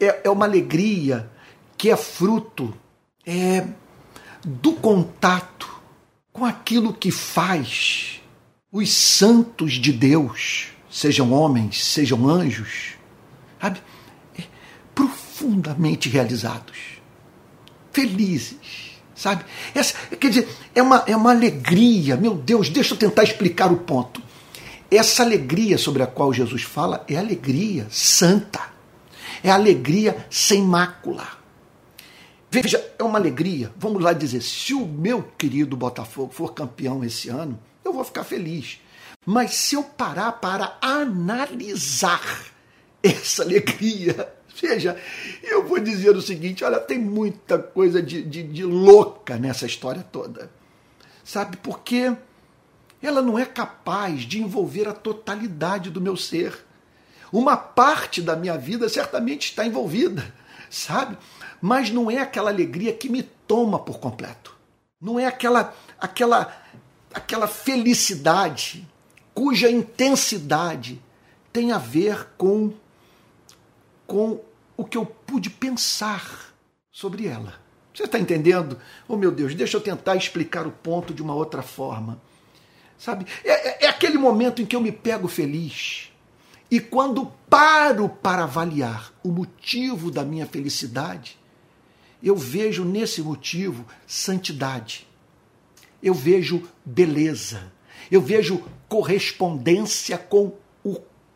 [0.00, 1.30] é, é uma alegria
[1.76, 2.74] que é fruto
[3.26, 3.66] é,
[4.44, 5.68] do contato
[6.32, 8.20] com aquilo que faz
[8.72, 12.94] os santos de Deus, sejam homens, sejam anjos,
[13.60, 13.80] sabe,
[14.36, 14.42] é,
[14.94, 16.76] profundamente realizados,
[17.92, 18.83] felizes,
[19.14, 19.44] sabe?
[19.74, 23.78] Essa, quer dizer, é uma, é uma alegria, meu Deus, deixa eu tentar explicar o
[23.78, 24.22] ponto.
[24.90, 28.60] Essa alegria sobre a qual Jesus fala é alegria santa,
[29.42, 31.26] é alegria sem mácula.
[32.50, 37.28] Veja, é uma alegria, vamos lá dizer, se o meu querido Botafogo for campeão esse
[37.28, 38.78] ano, eu vou ficar feliz.
[39.26, 42.22] Mas se eu parar para analisar
[43.02, 44.96] essa alegria, veja,
[45.42, 50.02] eu vou dizer o seguinte: olha, tem muita coisa de, de, de louca nessa história
[50.02, 50.50] toda.
[51.24, 52.14] Sabe, porque
[53.02, 56.64] ela não é capaz de envolver a totalidade do meu ser.
[57.32, 60.32] Uma parte da minha vida certamente está envolvida,
[60.70, 61.16] sabe?
[61.60, 64.56] Mas não é aquela alegria que me toma por completo.
[65.00, 66.54] Não é aquela aquela
[67.12, 68.86] aquela felicidade
[69.34, 71.02] cuja intensidade
[71.52, 72.72] tem a ver com
[74.06, 74.40] com
[74.76, 76.54] o que eu pude pensar
[76.90, 77.54] sobre ela.
[77.92, 78.78] Você está entendendo?
[79.06, 82.20] Oh meu Deus, deixa eu tentar explicar o ponto de uma outra forma.
[82.98, 83.26] Sabe?
[83.44, 86.10] É, é, é aquele momento em que eu me pego feliz.
[86.70, 91.38] E quando paro para avaliar o motivo da minha felicidade,
[92.22, 95.06] eu vejo nesse motivo santidade.
[96.02, 97.72] Eu vejo beleza.
[98.10, 100.52] Eu vejo correspondência com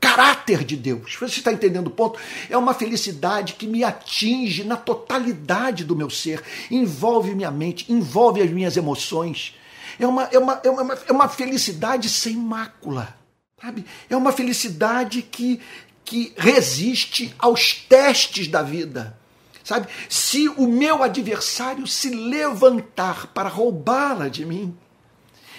[0.01, 1.17] caráter de Deus.
[1.19, 2.19] Você está entendendo o ponto?
[2.49, 8.41] É uma felicidade que me atinge na totalidade do meu ser, envolve minha mente, envolve
[8.41, 9.55] as minhas emoções,
[9.99, 13.17] é uma, é uma, é uma, é uma felicidade sem mácula.
[13.61, 13.85] Sabe?
[14.09, 15.61] É uma felicidade que,
[16.05, 19.19] que resiste aos testes da vida.
[19.65, 19.89] Sabe?
[20.09, 24.77] Se o meu adversário se levantar para roubá-la de mim,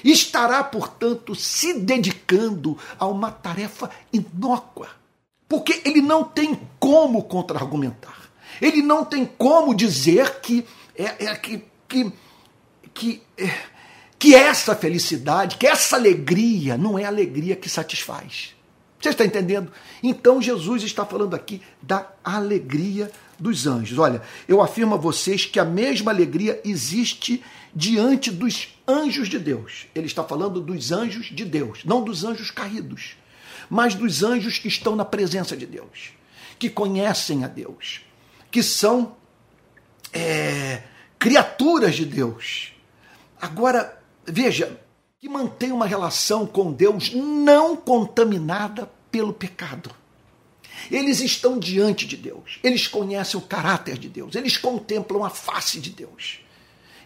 [0.03, 4.89] estará, portanto, se dedicando a uma tarefa inócua.
[5.47, 8.29] Porque ele não tem como contra-argumentar.
[8.61, 12.11] Ele não tem como dizer que é, é que, que,
[12.93, 13.51] que é,
[14.19, 18.53] que essa felicidade, que essa alegria não é alegria que satisfaz.
[18.99, 19.71] Você está entendendo?
[20.03, 23.97] Então Jesus está falando aqui da alegria dos anjos.
[23.97, 29.85] Olha, eu afirmo a vocês que a mesma alegria existe diante dos anjos de Deus.
[29.95, 33.15] Ele está falando dos anjos de Deus, não dos anjos caídos,
[33.69, 36.11] mas dos anjos que estão na presença de Deus,
[36.57, 38.01] que conhecem a Deus,
[38.51, 39.15] que são
[40.11, 40.83] é,
[41.17, 42.73] criaturas de Deus.
[43.41, 43.99] Agora,
[44.31, 44.79] Veja,
[45.19, 49.89] que mantém uma relação com Deus não contaminada pelo pecado.
[50.91, 55.79] Eles estão diante de Deus, eles conhecem o caráter de Deus, eles contemplam a face
[55.79, 56.39] de Deus.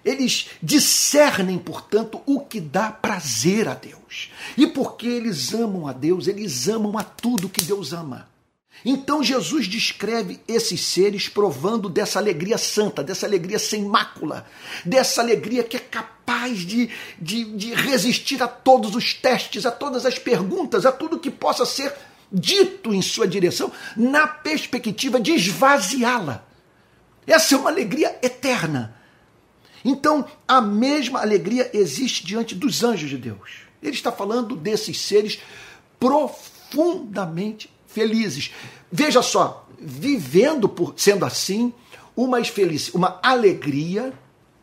[0.03, 4.31] Eles discernem, portanto, o que dá prazer a Deus.
[4.57, 8.27] E porque eles amam a Deus, eles amam a tudo que Deus ama.
[8.85, 14.45] Então Jesus descreve esses seres provando dessa alegria santa, dessa alegria sem mácula,
[14.83, 20.05] dessa alegria que é capaz de, de, de resistir a todos os testes, a todas
[20.05, 21.93] as perguntas, a tudo que possa ser
[22.33, 26.43] dito em sua direção, na perspectiva de esvaziá-la.
[27.27, 28.95] Essa é uma alegria eterna.
[29.85, 33.63] Então, a mesma alegria existe diante dos anjos de Deus.
[33.81, 35.39] Ele está falando desses seres
[35.99, 38.51] profundamente felizes.
[38.91, 41.73] Veja só, vivendo por sendo assim,
[42.15, 44.13] uma feliz, uma alegria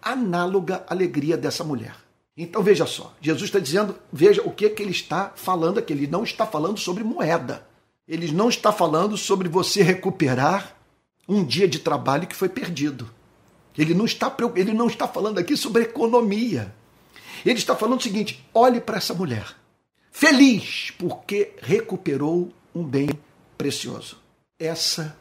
[0.03, 1.95] análoga à alegria dessa mulher.
[2.43, 5.93] Então veja só, Jesus está dizendo, veja o que, que ele está falando aqui.
[5.93, 7.69] Ele não está falando sobre moeda.
[8.09, 10.75] Ele não está falando sobre você recuperar
[11.29, 13.11] um dia de trabalho que foi perdido.
[13.77, 16.75] Ele não está, ele não está falando aqui sobre economia.
[17.45, 19.47] Ele está falando o seguinte: olhe para essa mulher.
[20.11, 23.11] Feliz porque recuperou um bem
[23.59, 24.17] precioso.
[24.59, 25.15] Essa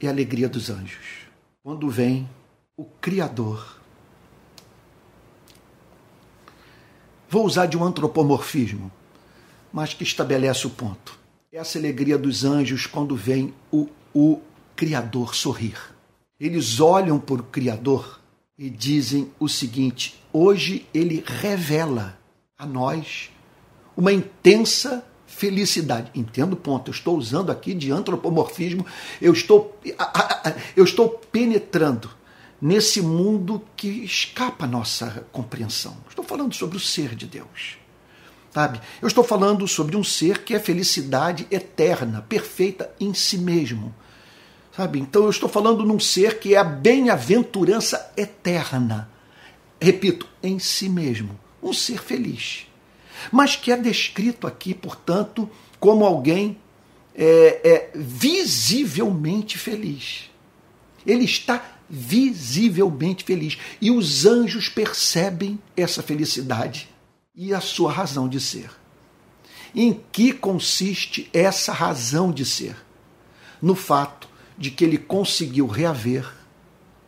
[0.00, 1.26] é a alegria dos anjos.
[1.62, 2.26] Quando vem
[2.78, 3.79] o Criador.
[7.32, 8.90] Vou usar de um antropomorfismo,
[9.72, 11.16] mas que estabelece o ponto.
[11.52, 14.40] Essa alegria dos anjos quando vem o, o
[14.74, 15.78] Criador sorrir.
[16.40, 18.20] Eles olham para o Criador
[18.58, 22.18] e dizem o seguinte: hoje ele revela
[22.58, 23.30] a nós
[23.96, 26.10] uma intensa felicidade.
[26.16, 26.90] Entendo o ponto.
[26.90, 28.84] Eu estou usando aqui de antropomorfismo,
[29.22, 29.78] eu estou,
[30.76, 32.10] eu estou penetrando
[32.60, 35.96] nesse mundo que escapa à nossa compreensão.
[36.08, 37.78] Estou falando sobre o ser de Deus.
[38.52, 38.80] Sabe?
[39.00, 43.94] Eu estou falando sobre um ser que é felicidade eterna, perfeita em si mesmo.
[44.76, 44.98] Sabe?
[44.98, 49.08] Então eu estou falando num ser que é a bem-aventurança eterna.
[49.80, 51.38] Repito, em si mesmo.
[51.62, 52.66] Um ser feliz.
[53.30, 56.58] Mas que é descrito aqui, portanto, como alguém
[57.14, 60.30] é, é, visivelmente feliz.
[61.06, 63.58] Ele está visivelmente feliz.
[63.80, 66.88] E os anjos percebem essa felicidade
[67.34, 68.70] e a sua razão de ser.
[69.74, 72.76] Em que consiste essa razão de ser?
[73.60, 76.30] No fato de que ele conseguiu reaver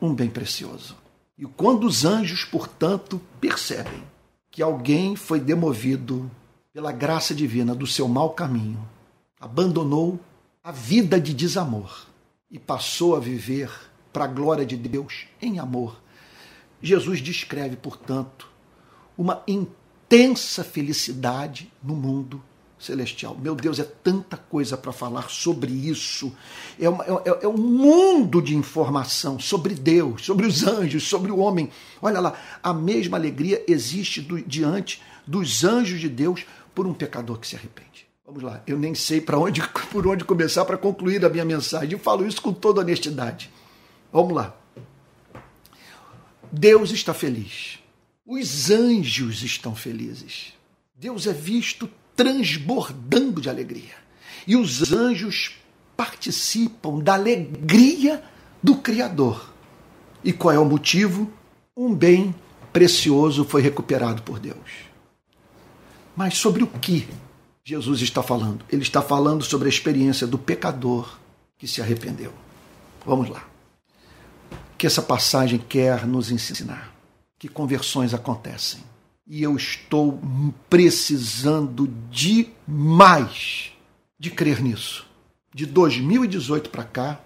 [0.00, 0.96] um bem precioso.
[1.38, 4.02] E quando os anjos, portanto, percebem
[4.50, 6.30] que alguém foi demovido
[6.72, 8.86] pela graça divina do seu mau caminho,
[9.40, 10.20] abandonou
[10.62, 12.06] a vida de desamor
[12.50, 13.70] e passou a viver
[14.12, 16.00] para a glória de Deus em amor.
[16.82, 18.48] Jesus descreve, portanto,
[19.16, 22.42] uma intensa felicidade no mundo
[22.82, 23.36] celestial.
[23.40, 26.32] Meu Deus, é tanta coisa para falar sobre isso.
[26.80, 31.38] É, uma, é, é, um mundo de informação sobre Deus, sobre os anjos, sobre o
[31.38, 31.70] homem.
[32.00, 36.44] Olha lá, a mesma alegria existe do, diante dos anjos de Deus
[36.74, 38.06] por um pecador que se arrepende.
[38.26, 41.92] Vamos lá, eu nem sei para onde, por onde começar para concluir a minha mensagem.
[41.92, 43.50] Eu falo isso com toda honestidade.
[44.12, 44.54] Vamos lá.
[46.52, 47.78] Deus está feliz.
[48.26, 50.52] Os anjos estão felizes.
[50.94, 53.94] Deus é visto transbordando de alegria.
[54.46, 55.56] E os anjos
[55.96, 58.22] participam da alegria
[58.62, 59.50] do Criador.
[60.22, 61.32] E qual é o motivo?
[61.76, 62.34] Um bem
[62.72, 64.92] precioso foi recuperado por Deus.
[66.14, 67.08] Mas sobre o que
[67.64, 68.64] Jesus está falando?
[68.70, 71.18] Ele está falando sobre a experiência do pecador
[71.56, 72.32] que se arrependeu.
[73.06, 73.51] Vamos lá.
[74.82, 76.92] Que essa passagem quer nos ensinar?
[77.38, 78.80] Que conversões acontecem
[79.24, 80.20] e eu estou
[80.68, 83.70] precisando demais
[84.18, 85.06] de crer nisso.
[85.54, 87.20] De 2018 para cá,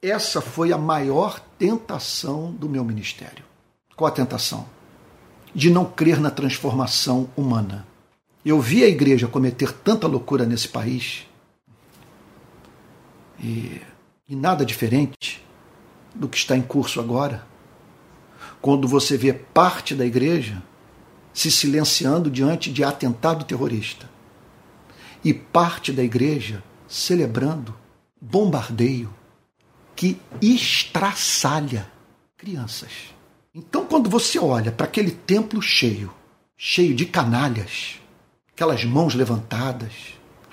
[0.00, 3.44] essa foi a maior tentação do meu ministério.
[3.94, 4.66] Qual a tentação?
[5.54, 7.86] De não crer na transformação humana.
[8.42, 11.26] Eu vi a igreja cometer tanta loucura nesse país
[13.38, 13.82] e,
[14.26, 15.21] e nada diferente
[16.22, 17.44] do que está em curso agora.
[18.60, 20.62] Quando você vê parte da igreja
[21.34, 24.08] se silenciando diante de atentado terrorista.
[25.24, 27.74] E parte da igreja celebrando
[28.20, 29.12] bombardeio
[29.94, 31.90] que estraçalha
[32.36, 32.90] crianças.
[33.54, 36.12] Então, quando você olha para aquele templo cheio,
[36.56, 38.00] cheio de canalhas,
[38.52, 39.92] aquelas mãos levantadas,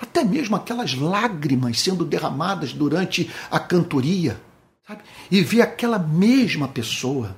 [0.00, 4.40] até mesmo aquelas lágrimas sendo derramadas durante a cantoria,
[4.90, 5.02] sabe?
[5.30, 7.36] e vê aquela mesma pessoa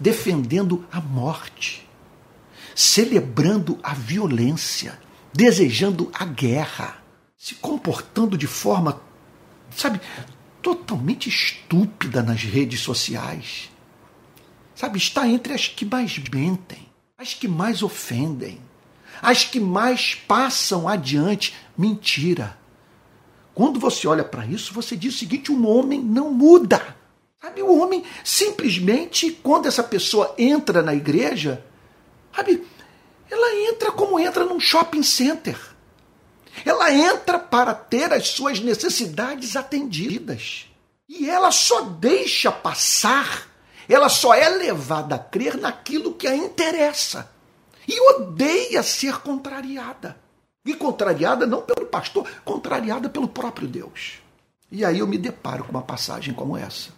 [0.00, 1.86] defendendo a morte,
[2.74, 4.98] celebrando a violência,
[5.32, 7.02] desejando a guerra,
[7.36, 9.00] se comportando de forma,
[9.70, 10.00] sabe,
[10.62, 13.70] totalmente estúpida nas redes sociais.
[14.74, 18.58] Sabe, está entre as que mais mentem, as que mais ofendem,
[19.22, 22.58] as que mais passam adiante mentira.
[23.56, 26.94] Quando você olha para isso, você diz o seguinte: um homem não muda.
[27.42, 31.64] Sabe, o homem simplesmente, quando essa pessoa entra na igreja,
[32.36, 32.62] Sabe?
[33.30, 35.58] Ela entra como entra num shopping center.
[36.64, 40.66] Ela entra para ter as suas necessidades atendidas.
[41.08, 43.48] E ela só deixa passar,
[43.88, 47.30] ela só é levada a crer naquilo que a interessa.
[47.88, 50.18] E odeia ser contrariada.
[50.66, 54.18] E contrariada não pelo pastor, contrariada pelo próprio Deus.
[54.70, 56.90] E aí eu me deparo com uma passagem como essa,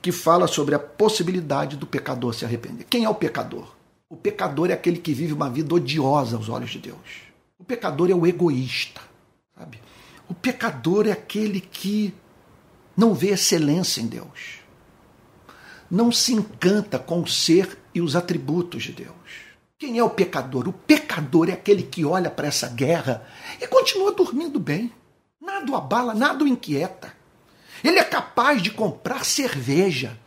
[0.00, 2.84] que fala sobre a possibilidade do pecador se arrepender.
[2.84, 3.74] Quem é o pecador?
[4.08, 7.26] O pecador é aquele que vive uma vida odiosa aos olhos de Deus.
[7.58, 9.00] O pecador é o egoísta,
[9.58, 9.80] sabe?
[10.28, 12.14] O pecador é aquele que
[12.96, 14.60] não vê excelência em Deus.
[15.90, 19.45] Não se encanta com o ser e os atributos de Deus.
[19.78, 20.68] Quem é o pecador?
[20.68, 23.26] O pecador é aquele que olha para essa guerra
[23.60, 24.90] e continua dormindo bem.
[25.38, 27.12] Nada o abala, nada o inquieta.
[27.84, 30.18] Ele é capaz de comprar cerveja.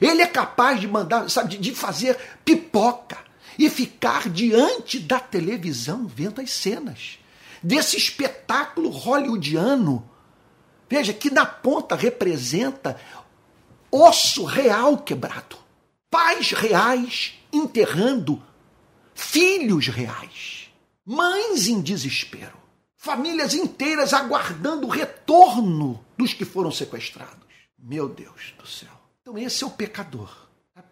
[0.00, 3.18] Ele é capaz de mandar, sabe, de fazer pipoca
[3.58, 7.18] e ficar diante da televisão vendo as cenas
[7.60, 10.08] desse espetáculo hollywoodiano.
[10.88, 12.96] Veja que na ponta representa
[13.90, 15.56] osso real quebrado,
[16.08, 18.40] pais reais enterrando
[19.14, 20.70] filhos reais,
[21.04, 22.56] mães em desespero,
[22.96, 27.42] famílias inteiras aguardando o retorno dos que foram sequestrados.
[27.78, 28.92] Meu Deus do céu.
[29.20, 30.48] Então esse é o pecador.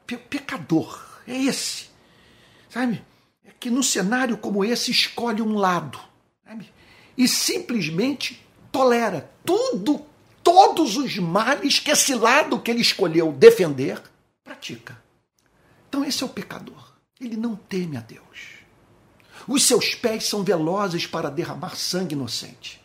[0.06, 1.88] Pe pecador é esse.
[2.68, 3.04] Sabe?
[3.44, 6.00] É que num cenário como esse escolhe um lado.
[6.44, 6.72] Sabe?
[7.16, 10.04] E simplesmente tolera tudo,
[10.42, 14.02] todos os males que esse lado que ele escolheu defender
[14.42, 15.00] pratica.
[15.88, 16.89] Então esse é o pecador.
[17.20, 18.60] Ele não teme a Deus.
[19.46, 22.80] Os seus pés são velozes para derramar sangue inocente.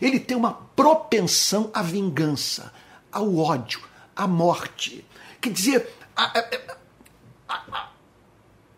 [0.00, 2.72] Ele tem uma propensão à vingança,
[3.10, 3.80] ao ódio,
[4.14, 5.04] à morte.
[5.40, 6.38] Quer dizer, a,
[7.48, 7.66] a,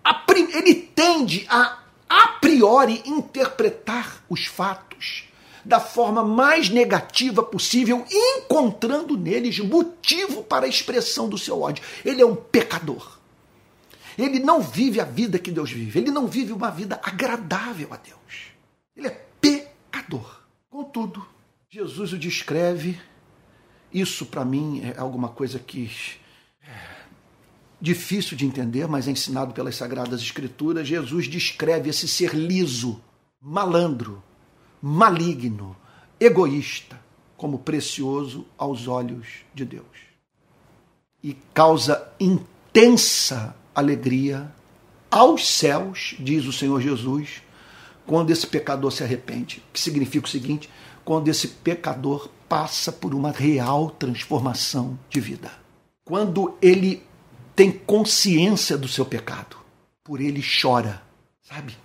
[0.05, 0.25] a,
[0.55, 1.79] ele tende a
[2.09, 5.25] a priori interpretar os fatos
[5.65, 11.85] da forma mais negativa possível, encontrando neles motivo para a expressão do seu ódio.
[12.05, 13.18] Ele é um pecador.
[14.19, 16.01] Ele não vive a vida que Deus vive.
[16.01, 18.53] Ele não vive uma vida agradável a Deus.
[18.97, 20.43] Ele é pecador.
[20.69, 21.25] Contudo,
[21.71, 23.01] Jesus o descreve.
[23.93, 25.89] Isso para mim é alguma coisa que
[26.62, 26.99] é
[27.81, 30.89] difícil de entender, mas é ensinado pelas Sagradas Escrituras.
[30.89, 33.01] Jesus descreve esse ser liso,
[33.41, 34.21] malandro,
[34.83, 35.77] maligno,
[36.19, 37.01] egoísta,
[37.37, 39.87] como precioso aos olhos de Deus.
[41.23, 44.53] E causa intensa alegria
[45.11, 47.43] aos céus, diz o Senhor Jesus,
[48.07, 49.62] quando esse pecador se arrepende.
[49.72, 50.68] Que significa o seguinte:
[51.05, 55.51] quando esse pecador passa por uma real transformação de vida.
[56.05, 57.03] Quando ele
[57.55, 59.57] tem consciência do seu pecado,
[60.03, 61.03] por ele chora,
[61.43, 61.76] sabe?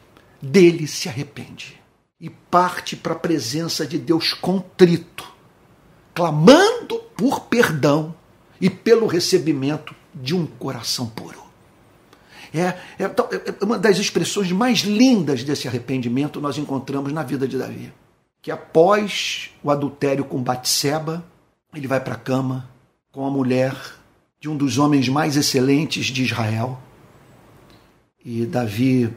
[0.41, 1.81] Dele se arrepende
[2.19, 5.29] e parte para a presença de Deus contrito,
[6.13, 8.15] clamando por perdão
[8.61, 11.42] e pelo recebimento de um coração puro.
[12.53, 17.57] É, é, é, uma das expressões mais lindas desse arrependimento nós encontramos na vida de
[17.57, 17.91] Davi.
[18.41, 21.23] Que após o adultério com Batseba,
[21.73, 22.69] ele vai para a cama
[23.11, 23.75] com a mulher
[24.39, 26.79] de um dos homens mais excelentes de Israel.
[28.23, 29.11] E Davi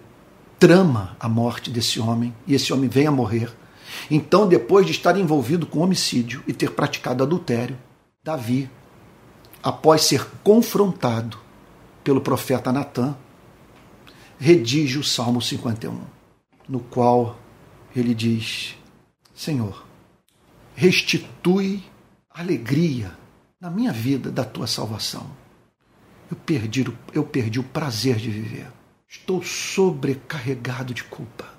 [0.58, 3.52] trama a morte desse homem, e esse homem vem a morrer.
[4.10, 7.76] Então, depois de estar envolvido com homicídio e ter praticado adultério,
[8.22, 8.70] Davi,
[9.62, 11.38] após ser confrontado
[12.02, 13.16] pelo profeta Natã,
[14.38, 15.98] redige o Salmo 51,
[16.68, 17.38] no qual
[17.94, 18.76] ele diz:
[19.34, 19.84] Senhor,
[20.74, 21.82] restitui
[22.30, 23.16] alegria
[23.60, 25.26] na minha vida da tua salvação.
[26.30, 28.70] Eu perdi, eu perdi o prazer de viver.
[29.08, 31.54] Estou sobrecarregado de culpa.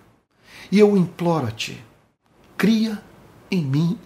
[0.71, 1.81] E eu imploro a ti:
[2.57, 3.01] cria
[3.49, 3.97] em mim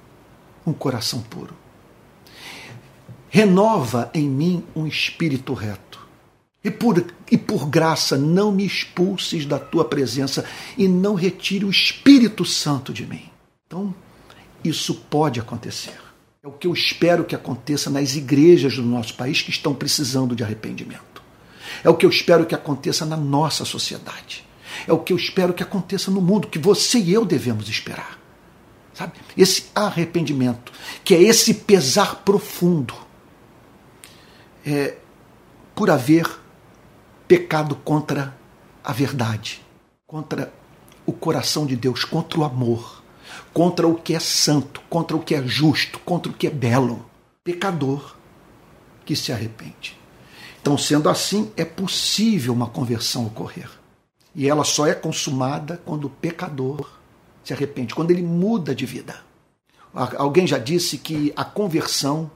[0.66, 1.56] um coração puro.
[3.30, 5.91] Renova em mim um espírito reto
[6.64, 10.46] e por, e por graça não me expulses da tua presença
[10.78, 13.30] e não retire o Espírito Santo de mim.
[13.66, 13.94] Então,
[14.64, 16.00] isso pode acontecer.
[16.44, 20.36] É o que eu espero que aconteça nas igrejas do nosso país que estão precisando
[20.36, 21.22] de arrependimento.
[21.84, 24.46] É o que eu espero que aconteça na nossa sociedade.
[24.88, 28.20] É o que eu espero que aconteça no mundo, que você e eu devemos esperar.
[28.94, 29.14] Sabe?
[29.38, 30.72] Esse arrependimento,
[31.04, 32.94] que é esse pesar profundo
[34.66, 34.96] é,
[35.76, 36.41] por haver
[37.32, 38.38] pecado contra
[38.84, 39.62] a verdade,
[40.06, 40.52] contra
[41.06, 43.02] o coração de Deus, contra o amor,
[43.54, 47.06] contra o que é santo, contra o que é justo, contra o que é belo.
[47.42, 48.18] Pecador
[49.06, 49.98] que se arrepende.
[50.62, 53.70] Então, sendo assim, é possível uma conversão ocorrer.
[54.36, 56.86] E ela só é consumada quando o pecador
[57.46, 59.22] se arrepende, quando ele muda de vida.
[59.94, 62.30] Alguém já disse que a conversão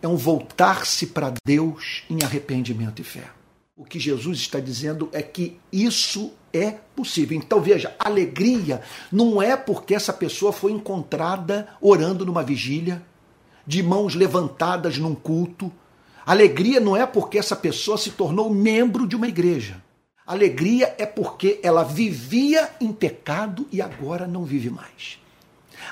[0.00, 3.28] é um voltar-se para Deus em arrependimento e fé.
[3.76, 7.36] O que Jesus está dizendo é que isso é possível.
[7.36, 13.02] Então veja, alegria não é porque essa pessoa foi encontrada orando numa vigília,
[13.66, 15.72] de mãos levantadas num culto.
[16.24, 19.82] Alegria não é porque essa pessoa se tornou membro de uma igreja.
[20.24, 25.18] Alegria é porque ela vivia em pecado e agora não vive mais.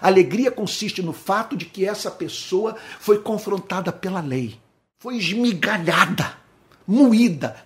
[0.00, 4.56] Alegria consiste no fato de que essa pessoa foi confrontada pela lei,
[5.00, 6.34] foi esmigalhada,
[6.86, 7.56] moída,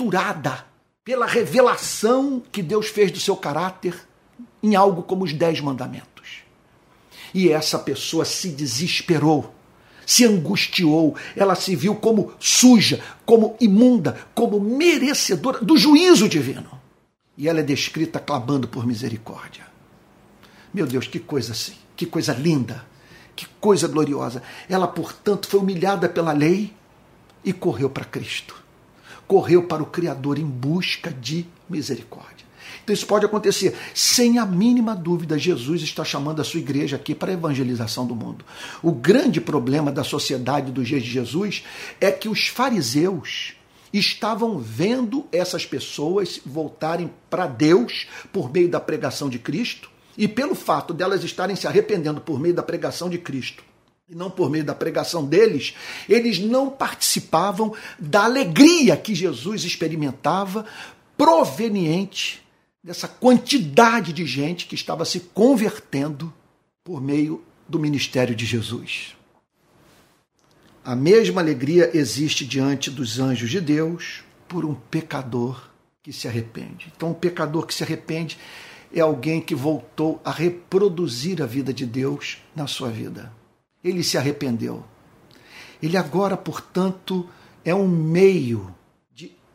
[0.00, 0.64] triturada
[1.04, 3.94] pela revelação que Deus fez do seu caráter
[4.62, 6.40] em algo como os Dez Mandamentos.
[7.34, 9.54] E essa pessoa se desesperou
[10.06, 16.68] se angustiou, ela se viu como suja, como imunda, como merecedora do juízo divino.
[17.38, 19.64] E ela é descrita clamando por misericórdia.
[20.74, 22.84] Meu Deus, que coisa assim, que coisa linda,
[23.36, 24.42] que coisa gloriosa.
[24.68, 26.74] Ela, portanto, foi humilhada pela lei
[27.44, 28.59] e correu para Cristo.
[29.30, 32.44] Correu para o Criador em busca de misericórdia.
[32.82, 33.76] Então isso pode acontecer.
[33.94, 38.16] Sem a mínima dúvida, Jesus está chamando a sua igreja aqui para a evangelização do
[38.16, 38.44] mundo.
[38.82, 41.62] O grande problema da sociedade dos dias de Jesus
[42.00, 43.52] é que os fariseus
[43.92, 50.56] estavam vendo essas pessoas voltarem para Deus por meio da pregação de Cristo, e pelo
[50.56, 53.62] fato delas estarem se arrependendo por meio da pregação de Cristo,
[54.10, 55.72] e não por meio da pregação deles,
[56.08, 60.66] eles não participavam da alegria que Jesus experimentava
[61.16, 62.42] proveniente
[62.82, 66.32] dessa quantidade de gente que estava se convertendo
[66.82, 69.14] por meio do ministério de Jesus.
[70.84, 75.70] A mesma alegria existe diante dos anjos de Deus por um pecador
[76.02, 76.92] que se arrepende.
[76.96, 78.36] Então, um pecador que se arrepende
[78.92, 83.38] é alguém que voltou a reproduzir a vida de Deus na sua vida.
[83.82, 84.84] Ele se arrependeu.
[85.82, 87.28] Ele agora, portanto,
[87.64, 88.74] é um meio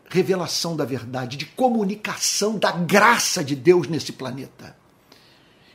[0.09, 4.77] revelação da verdade, de comunicação da graça de Deus nesse planeta.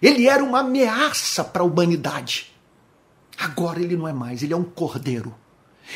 [0.00, 2.52] Ele era uma ameaça para a humanidade.
[3.36, 5.34] Agora ele não é mais, ele é um cordeiro.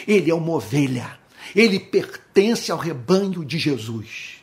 [0.07, 1.19] Ele é uma ovelha.
[1.55, 4.43] Ele pertence ao rebanho de Jesus.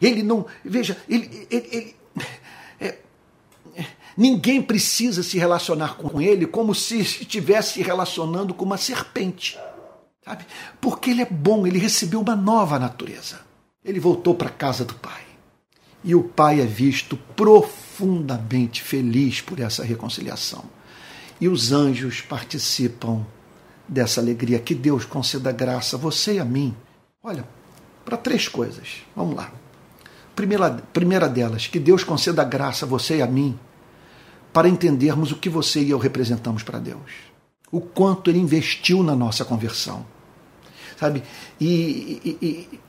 [0.00, 0.46] Ele não.
[0.64, 1.46] Veja, ele.
[1.50, 1.96] ele, ele
[2.80, 2.98] é,
[4.18, 9.56] ninguém precisa se relacionar com ele como se estivesse se relacionando com uma serpente.
[10.24, 10.44] Sabe?
[10.80, 13.40] Porque ele é bom, ele recebeu uma nova natureza.
[13.84, 15.22] Ele voltou para a casa do Pai.
[16.02, 20.64] E o Pai é visto profundamente feliz por essa reconciliação.
[21.40, 23.24] E os anjos participam
[23.86, 24.58] dessa alegria.
[24.58, 26.74] Que Deus conceda graça a você e a mim.
[27.22, 27.48] Olha,
[28.04, 28.96] para três coisas.
[29.14, 29.52] Vamos lá.
[30.34, 33.58] Primeira, primeira delas, que Deus conceda graça a você e a mim
[34.52, 37.28] para entendermos o que você e eu representamos para Deus.
[37.70, 40.04] O quanto Ele investiu na nossa conversão
[40.98, 41.22] sabe?
[41.60, 42.80] E, e, e,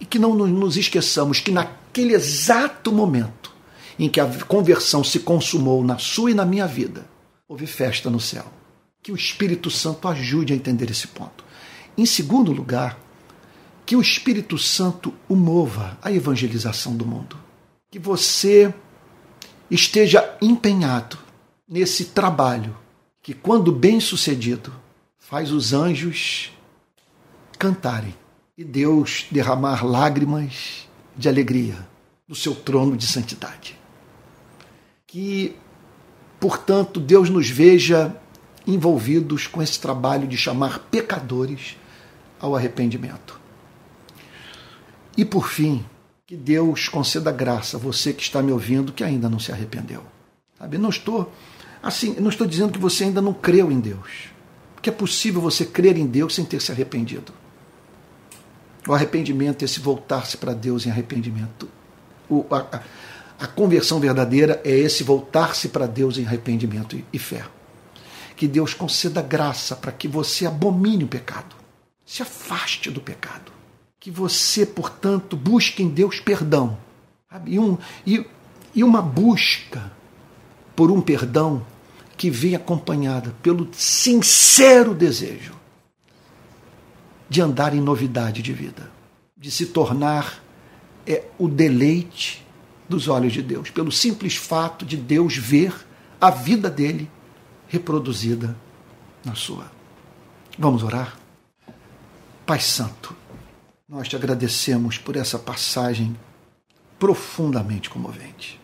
[0.00, 3.52] e que não nos esqueçamos que naquele exato momento
[3.98, 7.06] em que a conversão se consumou na sua e na minha vida,
[7.48, 8.44] houve festa no céu.
[9.02, 11.44] Que o Espírito Santo ajude a entender esse ponto.
[11.96, 12.98] Em segundo lugar,
[13.84, 17.38] que o Espírito Santo o mova à evangelização do mundo.
[17.90, 18.74] Que você
[19.70, 21.18] esteja empenhado
[21.68, 22.76] nesse trabalho
[23.22, 24.72] que, quando bem sucedido,
[25.18, 26.52] faz os anjos
[27.58, 28.14] cantarem
[28.56, 31.76] e Deus derramar lágrimas de alegria
[32.28, 33.78] do seu trono de santidade.
[35.06, 35.56] Que,
[36.38, 38.14] portanto, Deus nos veja
[38.66, 41.76] envolvidos com esse trabalho de chamar pecadores
[42.40, 43.40] ao arrependimento.
[45.16, 45.84] E por fim,
[46.26, 50.02] que Deus conceda graça a você que está me ouvindo que ainda não se arrependeu.
[50.58, 51.32] Sabe, não estou
[51.80, 54.30] assim, não estou dizendo que você ainda não creu em Deus.
[54.74, 57.32] Porque é possível você crer em Deus sem ter se arrependido.
[58.88, 61.68] O arrependimento, esse voltar-se para Deus em arrependimento.
[62.28, 62.80] O, a,
[63.38, 67.44] a, conversão verdadeira é esse voltar-se para Deus em arrependimento e, e fé.
[68.36, 71.54] Que Deus conceda graça para que você abomine o pecado,
[72.04, 73.55] se afaste do pecado.
[74.06, 76.78] Que você, portanto, busque em Deus perdão.
[77.44, 77.76] E, um,
[78.06, 78.24] e,
[78.72, 79.90] e uma busca
[80.76, 81.66] por um perdão
[82.16, 85.54] que vem acompanhada pelo sincero desejo
[87.28, 88.92] de andar em novidade de vida,
[89.36, 90.40] de se tornar
[91.04, 92.46] é, o deleite
[92.88, 95.74] dos olhos de Deus, pelo simples fato de Deus ver
[96.20, 97.10] a vida dele
[97.66, 98.56] reproduzida
[99.24, 99.68] na sua.
[100.56, 101.18] Vamos orar?
[102.46, 103.12] Pai Santo,
[103.88, 106.16] nós te agradecemos por essa passagem
[106.98, 108.60] profundamente comovente.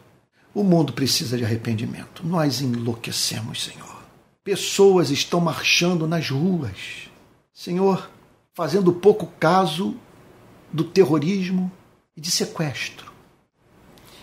[0.53, 2.27] O mundo precisa de arrependimento.
[2.27, 4.03] Nós enlouquecemos, Senhor.
[4.43, 7.09] Pessoas estão marchando nas ruas.
[7.55, 8.11] Senhor,
[8.53, 9.97] fazendo pouco caso
[10.73, 11.71] do terrorismo
[12.17, 13.13] e de sequestro.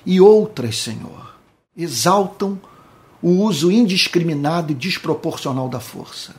[0.06, 1.40] E outras, Senhor,
[1.76, 2.60] exaltam
[3.22, 6.36] o uso indiscriminado e desproporcional da força.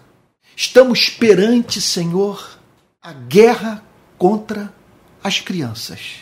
[0.54, 2.58] Estamos perante, Senhor,
[3.02, 3.84] a guerra
[4.20, 4.70] contra
[5.24, 6.16] as crianças.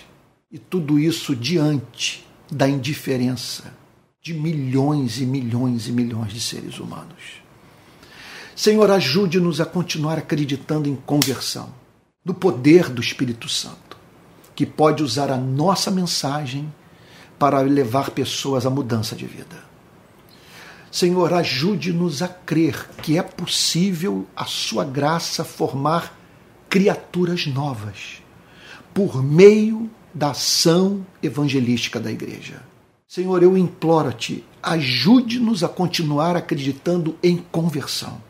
[0.52, 3.74] E tudo isso diante da indiferença
[4.22, 7.42] de milhões e milhões e milhões de seres humanos.
[8.54, 11.74] Senhor, ajude-nos a continuar acreditando em conversão,
[12.24, 13.96] no poder do Espírito Santo,
[14.54, 16.72] que pode usar a nossa mensagem
[17.36, 19.64] para levar pessoas à mudança de vida.
[20.88, 26.17] Senhor, ajude-nos a crer que é possível a Sua graça formar
[26.68, 28.22] criaturas novas
[28.92, 32.62] por meio da ação evangelística da igreja.
[33.06, 38.20] Senhor, eu imploro-te, ajude-nos a continuar acreditando em conversão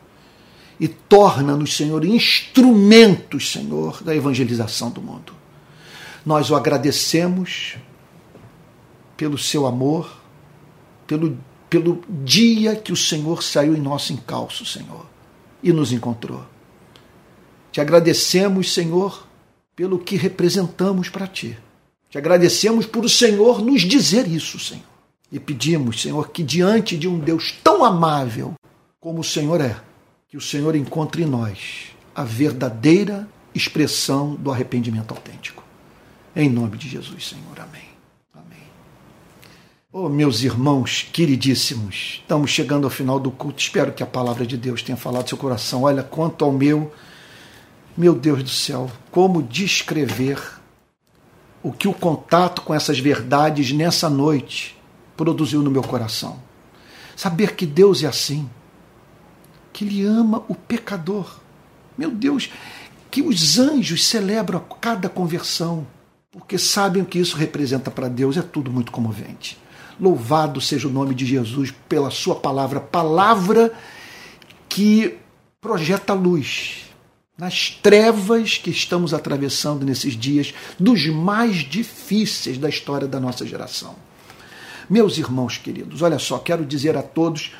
[0.79, 5.33] e torna-nos, Senhor, instrumentos, Senhor, da evangelização do mundo.
[6.25, 7.75] Nós o agradecemos
[9.17, 10.17] pelo seu amor,
[11.05, 11.37] pelo
[11.69, 15.05] pelo dia que o Senhor saiu em nosso encalço, Senhor,
[15.61, 16.43] e nos encontrou.
[17.71, 19.27] Te agradecemos, Senhor,
[19.75, 21.57] pelo que representamos para Ti.
[22.09, 24.83] Te agradecemos por o Senhor nos dizer isso, Senhor.
[25.31, 28.55] E pedimos, Senhor, que diante de um Deus tão amável
[28.99, 29.79] como o Senhor é,
[30.27, 35.63] que o Senhor encontre em nós a verdadeira expressão do arrependimento autêntico.
[36.35, 37.59] Em nome de Jesus, Senhor.
[37.59, 37.89] Amém.
[39.91, 43.59] Oh, meus irmãos queridíssimos, estamos chegando ao final do culto.
[43.59, 45.81] Espero que a palavra de Deus tenha falado seu coração.
[45.81, 46.93] Olha, quanto ao meu,
[47.99, 50.41] meu Deus do céu, como descrever
[51.61, 54.77] o que o contato com essas verdades nessa noite
[55.17, 56.41] produziu no meu coração.
[57.13, 58.49] Saber que Deus é assim,
[59.73, 61.41] que Ele ama o pecador.
[61.97, 62.49] Meu Deus,
[63.11, 65.85] que os anjos celebram cada conversão,
[66.31, 69.57] porque sabem o que isso representa para Deus, é tudo muito comovente.
[69.99, 73.73] Louvado seja o nome de Jesus pela sua palavra, palavra
[74.69, 75.17] que
[75.59, 76.88] projeta luz
[77.39, 83.95] nas trevas que estamos atravessando nesses dias, dos mais difíceis da história da nossa geração.
[84.89, 87.53] Meus irmãos queridos, olha só, quero dizer a todos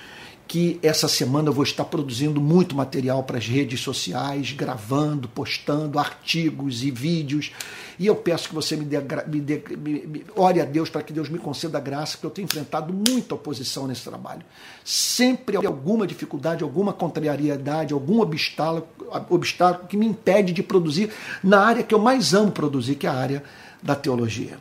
[0.50, 6.00] que essa semana eu vou estar produzindo muito material para as redes sociais, gravando, postando
[6.00, 7.52] artigos e vídeos.
[8.00, 8.98] E eu peço que você me dê,
[9.28, 12.26] me dê me, me, ore a Deus para que Deus me conceda a graça, porque
[12.26, 14.42] eu tenho enfrentado muita oposição nesse trabalho.
[14.84, 18.88] Sempre alguma dificuldade, alguma contrariedade, algum obstáculo,
[19.30, 21.12] obstáculo que me impede de produzir
[21.44, 23.44] na área que eu mais amo produzir, que é a área
[23.84, 24.58] da teologia.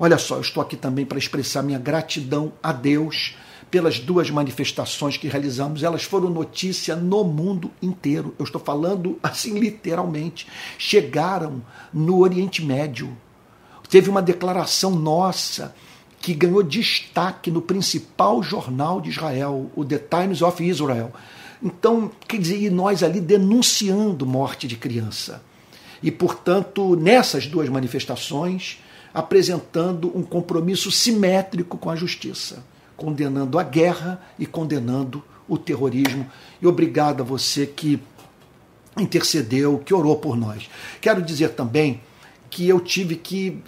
[0.00, 3.36] Olha só, eu estou aqui também para expressar minha gratidão a Deus
[3.72, 8.34] pelas duas manifestações que realizamos, elas foram notícia no mundo inteiro.
[8.38, 10.46] Eu estou falando assim literalmente.
[10.76, 13.16] Chegaram no Oriente Médio.
[13.88, 15.74] Teve uma declaração nossa
[16.20, 21.10] que ganhou destaque no principal jornal de Israel, o The Times of Israel.
[21.62, 25.42] Então, quer dizer, e nós ali denunciando morte de criança.
[26.02, 28.82] E, portanto, nessas duas manifestações,
[29.14, 32.62] apresentando um compromisso simétrico com a justiça
[33.02, 36.24] condenando a guerra e condenando o terrorismo.
[36.60, 38.00] E obrigado a você que
[38.96, 40.70] intercedeu, que orou por nós.
[41.00, 42.00] Quero dizer também
[42.48, 43.60] que eu tive que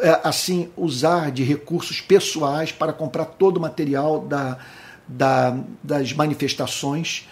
[0.00, 4.58] é, assim usar de recursos pessoais para comprar todo o material da,
[5.06, 7.28] da, das manifestações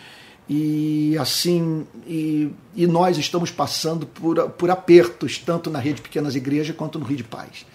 [0.48, 6.76] e assim e, e, nós estamos passando por, por apertos tanto na rede Pequenas Igrejas
[6.76, 7.66] quanto no Rio de Paz.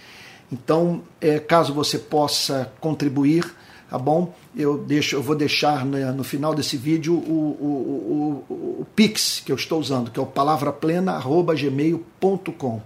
[0.51, 3.45] Então, é, caso você possa contribuir,
[3.89, 4.33] tá bom?
[4.55, 9.43] Eu, deixo, eu vou deixar né, no final desse vídeo o, o, o, o, Pix
[9.45, 12.81] que eu estou usando, que é o palavraplena.gmail.com.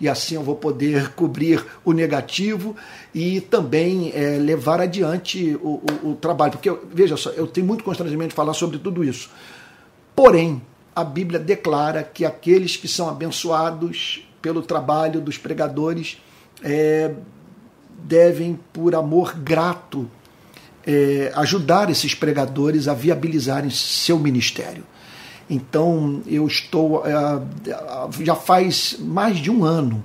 [0.00, 2.76] E assim eu vou poder cobrir o negativo
[3.12, 6.52] e também é, levar adiante o, trabalho.
[6.52, 9.28] Porque, veja só, eu tenho muito constrangimento de falar sobre tudo isso.
[10.14, 10.62] Porém,
[10.94, 16.18] a Bíblia declara que aqueles que são abençoados pelo trabalho dos pregadores
[16.62, 17.12] é,
[18.04, 20.08] devem, por amor grato,
[20.86, 24.84] é, ajudar esses pregadores a viabilizarem seu ministério.
[25.48, 27.04] Então, eu estou.
[27.04, 30.02] É, já faz mais de um ano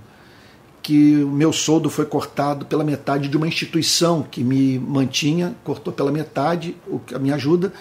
[0.81, 5.91] que o meu soldo foi cortado pela metade de uma instituição que me mantinha, cortou
[5.91, 6.75] pela metade
[7.13, 7.73] a minha ajuda,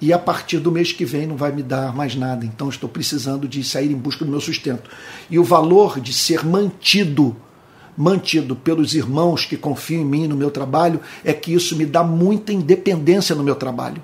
[0.00, 2.44] e a partir do mês que vem não vai me dar mais nada.
[2.44, 4.90] Então, estou precisando de sair em busca do meu sustento.
[5.28, 7.36] E o valor de ser mantido
[7.98, 12.04] mantido pelos irmãos que confiam em mim no meu trabalho, é que isso me dá
[12.04, 14.00] muita independência no meu trabalho.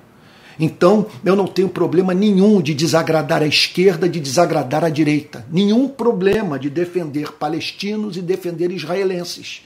[0.59, 5.45] Então, eu não tenho problema nenhum de desagradar a esquerda, de desagradar a direita.
[5.49, 9.61] Nenhum problema de defender palestinos e defender israelenses.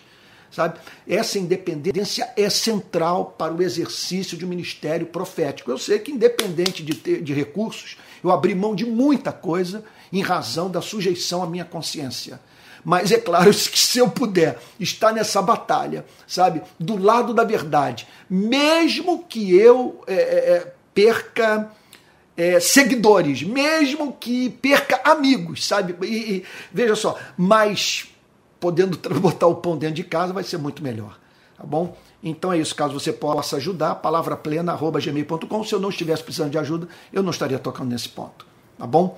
[0.51, 0.79] Sabe?
[1.07, 5.69] Essa independência é central para o exercício de um ministério profético.
[5.69, 10.21] Eu sei que, independente de, ter, de recursos, eu abri mão de muita coisa em
[10.21, 12.39] razão da sujeição à minha consciência.
[12.83, 18.07] Mas é claro que se eu puder estar nessa batalha, sabe, do lado da verdade,
[18.29, 21.71] mesmo que eu é, é, é perca
[22.39, 25.95] é, seguidores, mesmo que perca amigos, sabe?
[26.05, 28.07] E, e, veja só, mas
[28.59, 31.19] podendo botar o pão dentro de casa vai ser muito melhor,
[31.57, 31.97] tá bom?
[32.23, 35.63] Então é isso, caso você possa ajudar, palavraplena.gmail.com.
[35.63, 38.45] Se eu não estivesse precisando de ajuda, eu não estaria tocando nesse ponto,
[38.77, 39.17] tá bom?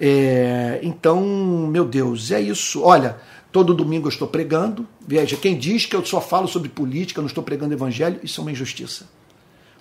[0.00, 1.20] É, então,
[1.66, 2.82] meu Deus, é isso.
[2.82, 3.16] Olha,
[3.50, 4.86] todo domingo eu estou pregando.
[5.06, 8.42] Veja, quem diz que eu só falo sobre política, não estou pregando evangelho, isso é
[8.42, 9.06] uma injustiça.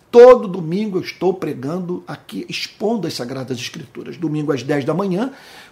[0.10, 4.16] Todo domingo eu estou pregando aqui, expondo as Sagradas Escrituras.
[4.16, 5.32] Domingo às 10 da manhã,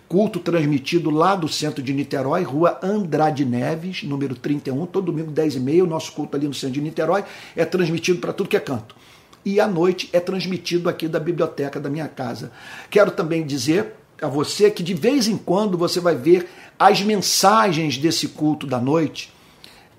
[0.10, 5.56] culto transmitido lá do centro de Niterói, rua Andrade Neves, número 31, todo domingo 10
[5.56, 7.24] e meia, o nosso culto ali no centro de Niterói
[7.56, 8.96] é transmitido para tudo que é canto.
[9.46, 12.52] E à noite é transmitido aqui da biblioteca da minha casa.
[12.90, 13.94] Quero também dizer
[14.26, 16.48] a você que de vez em quando você vai ver
[16.78, 19.34] as mensagens desse culto da noite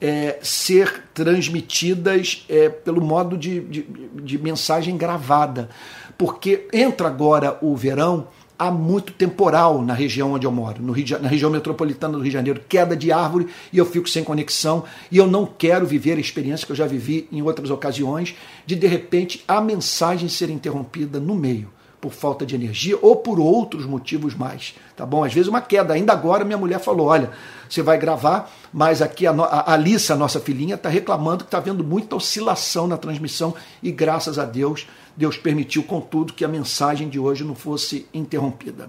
[0.00, 5.70] é, ser transmitidas é, pelo modo de, de, de mensagem gravada.
[6.18, 11.28] Porque entra agora o verão há muito temporal na região onde eu moro, Rio, na
[11.28, 15.18] região metropolitana do Rio de Janeiro, queda de árvore e eu fico sem conexão e
[15.18, 18.86] eu não quero viver a experiência que eu já vivi em outras ocasiões de de
[18.86, 21.75] repente a mensagem ser interrompida no meio
[22.06, 25.24] por falta de energia ou por outros motivos mais, tá bom?
[25.24, 25.92] Às vezes uma queda.
[25.92, 27.32] Ainda agora minha mulher falou, olha,
[27.68, 31.82] você vai gravar, mas aqui a, a a nossa filhinha, está reclamando que está vendo
[31.82, 34.86] muita oscilação na transmissão e graças a Deus,
[35.16, 38.88] Deus permitiu, contudo, que a mensagem de hoje não fosse interrompida.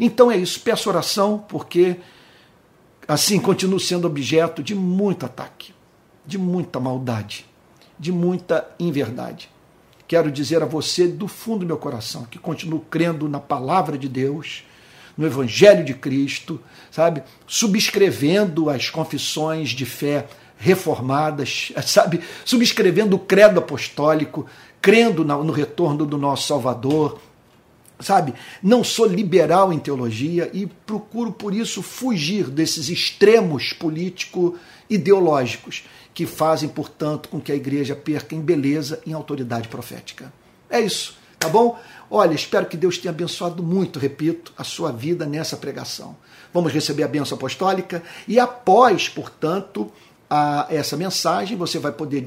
[0.00, 1.96] Então é isso, peço oração, porque
[3.06, 5.74] assim continuo sendo objeto de muito ataque,
[6.24, 7.44] de muita maldade,
[7.98, 9.52] de muita inverdade
[10.06, 14.08] quero dizer a você do fundo do meu coração que continuo crendo na palavra de
[14.08, 14.64] Deus,
[15.16, 17.22] no Evangelho de Cristo, sabe?
[17.46, 20.26] Subscrevendo as confissões de fé
[20.58, 22.20] reformadas, sabe?
[22.44, 24.46] Subscrevendo o credo apostólico,
[24.80, 27.20] crendo no retorno do nosso Salvador,
[28.00, 28.34] sabe?
[28.62, 35.84] Não sou liberal em teologia e procuro por isso fugir desses extremos político-ideológicos
[36.14, 40.32] que fazem, portanto, com que a igreja perca em beleza e em autoridade profética.
[40.70, 41.78] É isso, tá bom?
[42.08, 46.16] Olha, espero que Deus tenha abençoado muito, repito, a sua vida nessa pregação.
[46.52, 49.90] Vamos receber a bênção apostólica e após, portanto,
[50.30, 52.24] a, essa mensagem, você vai poder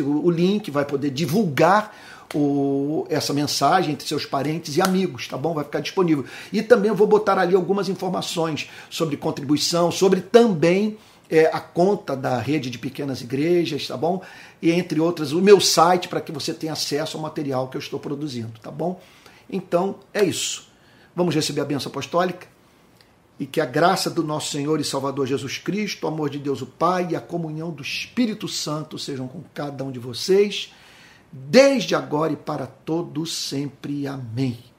[0.00, 1.94] o link, vai poder divulgar
[2.34, 5.54] o, essa mensagem entre seus parentes e amigos, tá bom?
[5.54, 6.24] Vai ficar disponível.
[6.52, 10.96] E também eu vou botar ali algumas informações sobre contribuição, sobre também
[11.32, 14.20] é, a conta da rede de pequenas igrejas, tá bom?
[14.60, 17.80] E entre outras, o meu site para que você tenha acesso ao material que eu
[17.80, 19.00] estou produzindo, tá bom?
[19.48, 20.68] Então é isso.
[21.16, 22.46] Vamos receber a bênção apostólica
[23.40, 26.60] e que a graça do nosso Senhor e Salvador Jesus Cristo, o amor de Deus
[26.60, 30.70] o Pai e a comunhão do Espírito Santo sejam com cada um de vocês,
[31.32, 34.06] desde agora e para todos sempre.
[34.06, 34.71] Amém.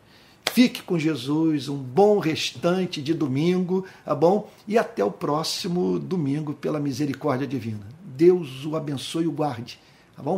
[0.53, 4.51] Fique com Jesus, um bom restante de domingo, tá bom?
[4.67, 7.81] E até o próximo domingo, pela misericórdia divina.
[8.03, 9.79] Deus o abençoe e o guarde,
[10.15, 10.31] tá bom?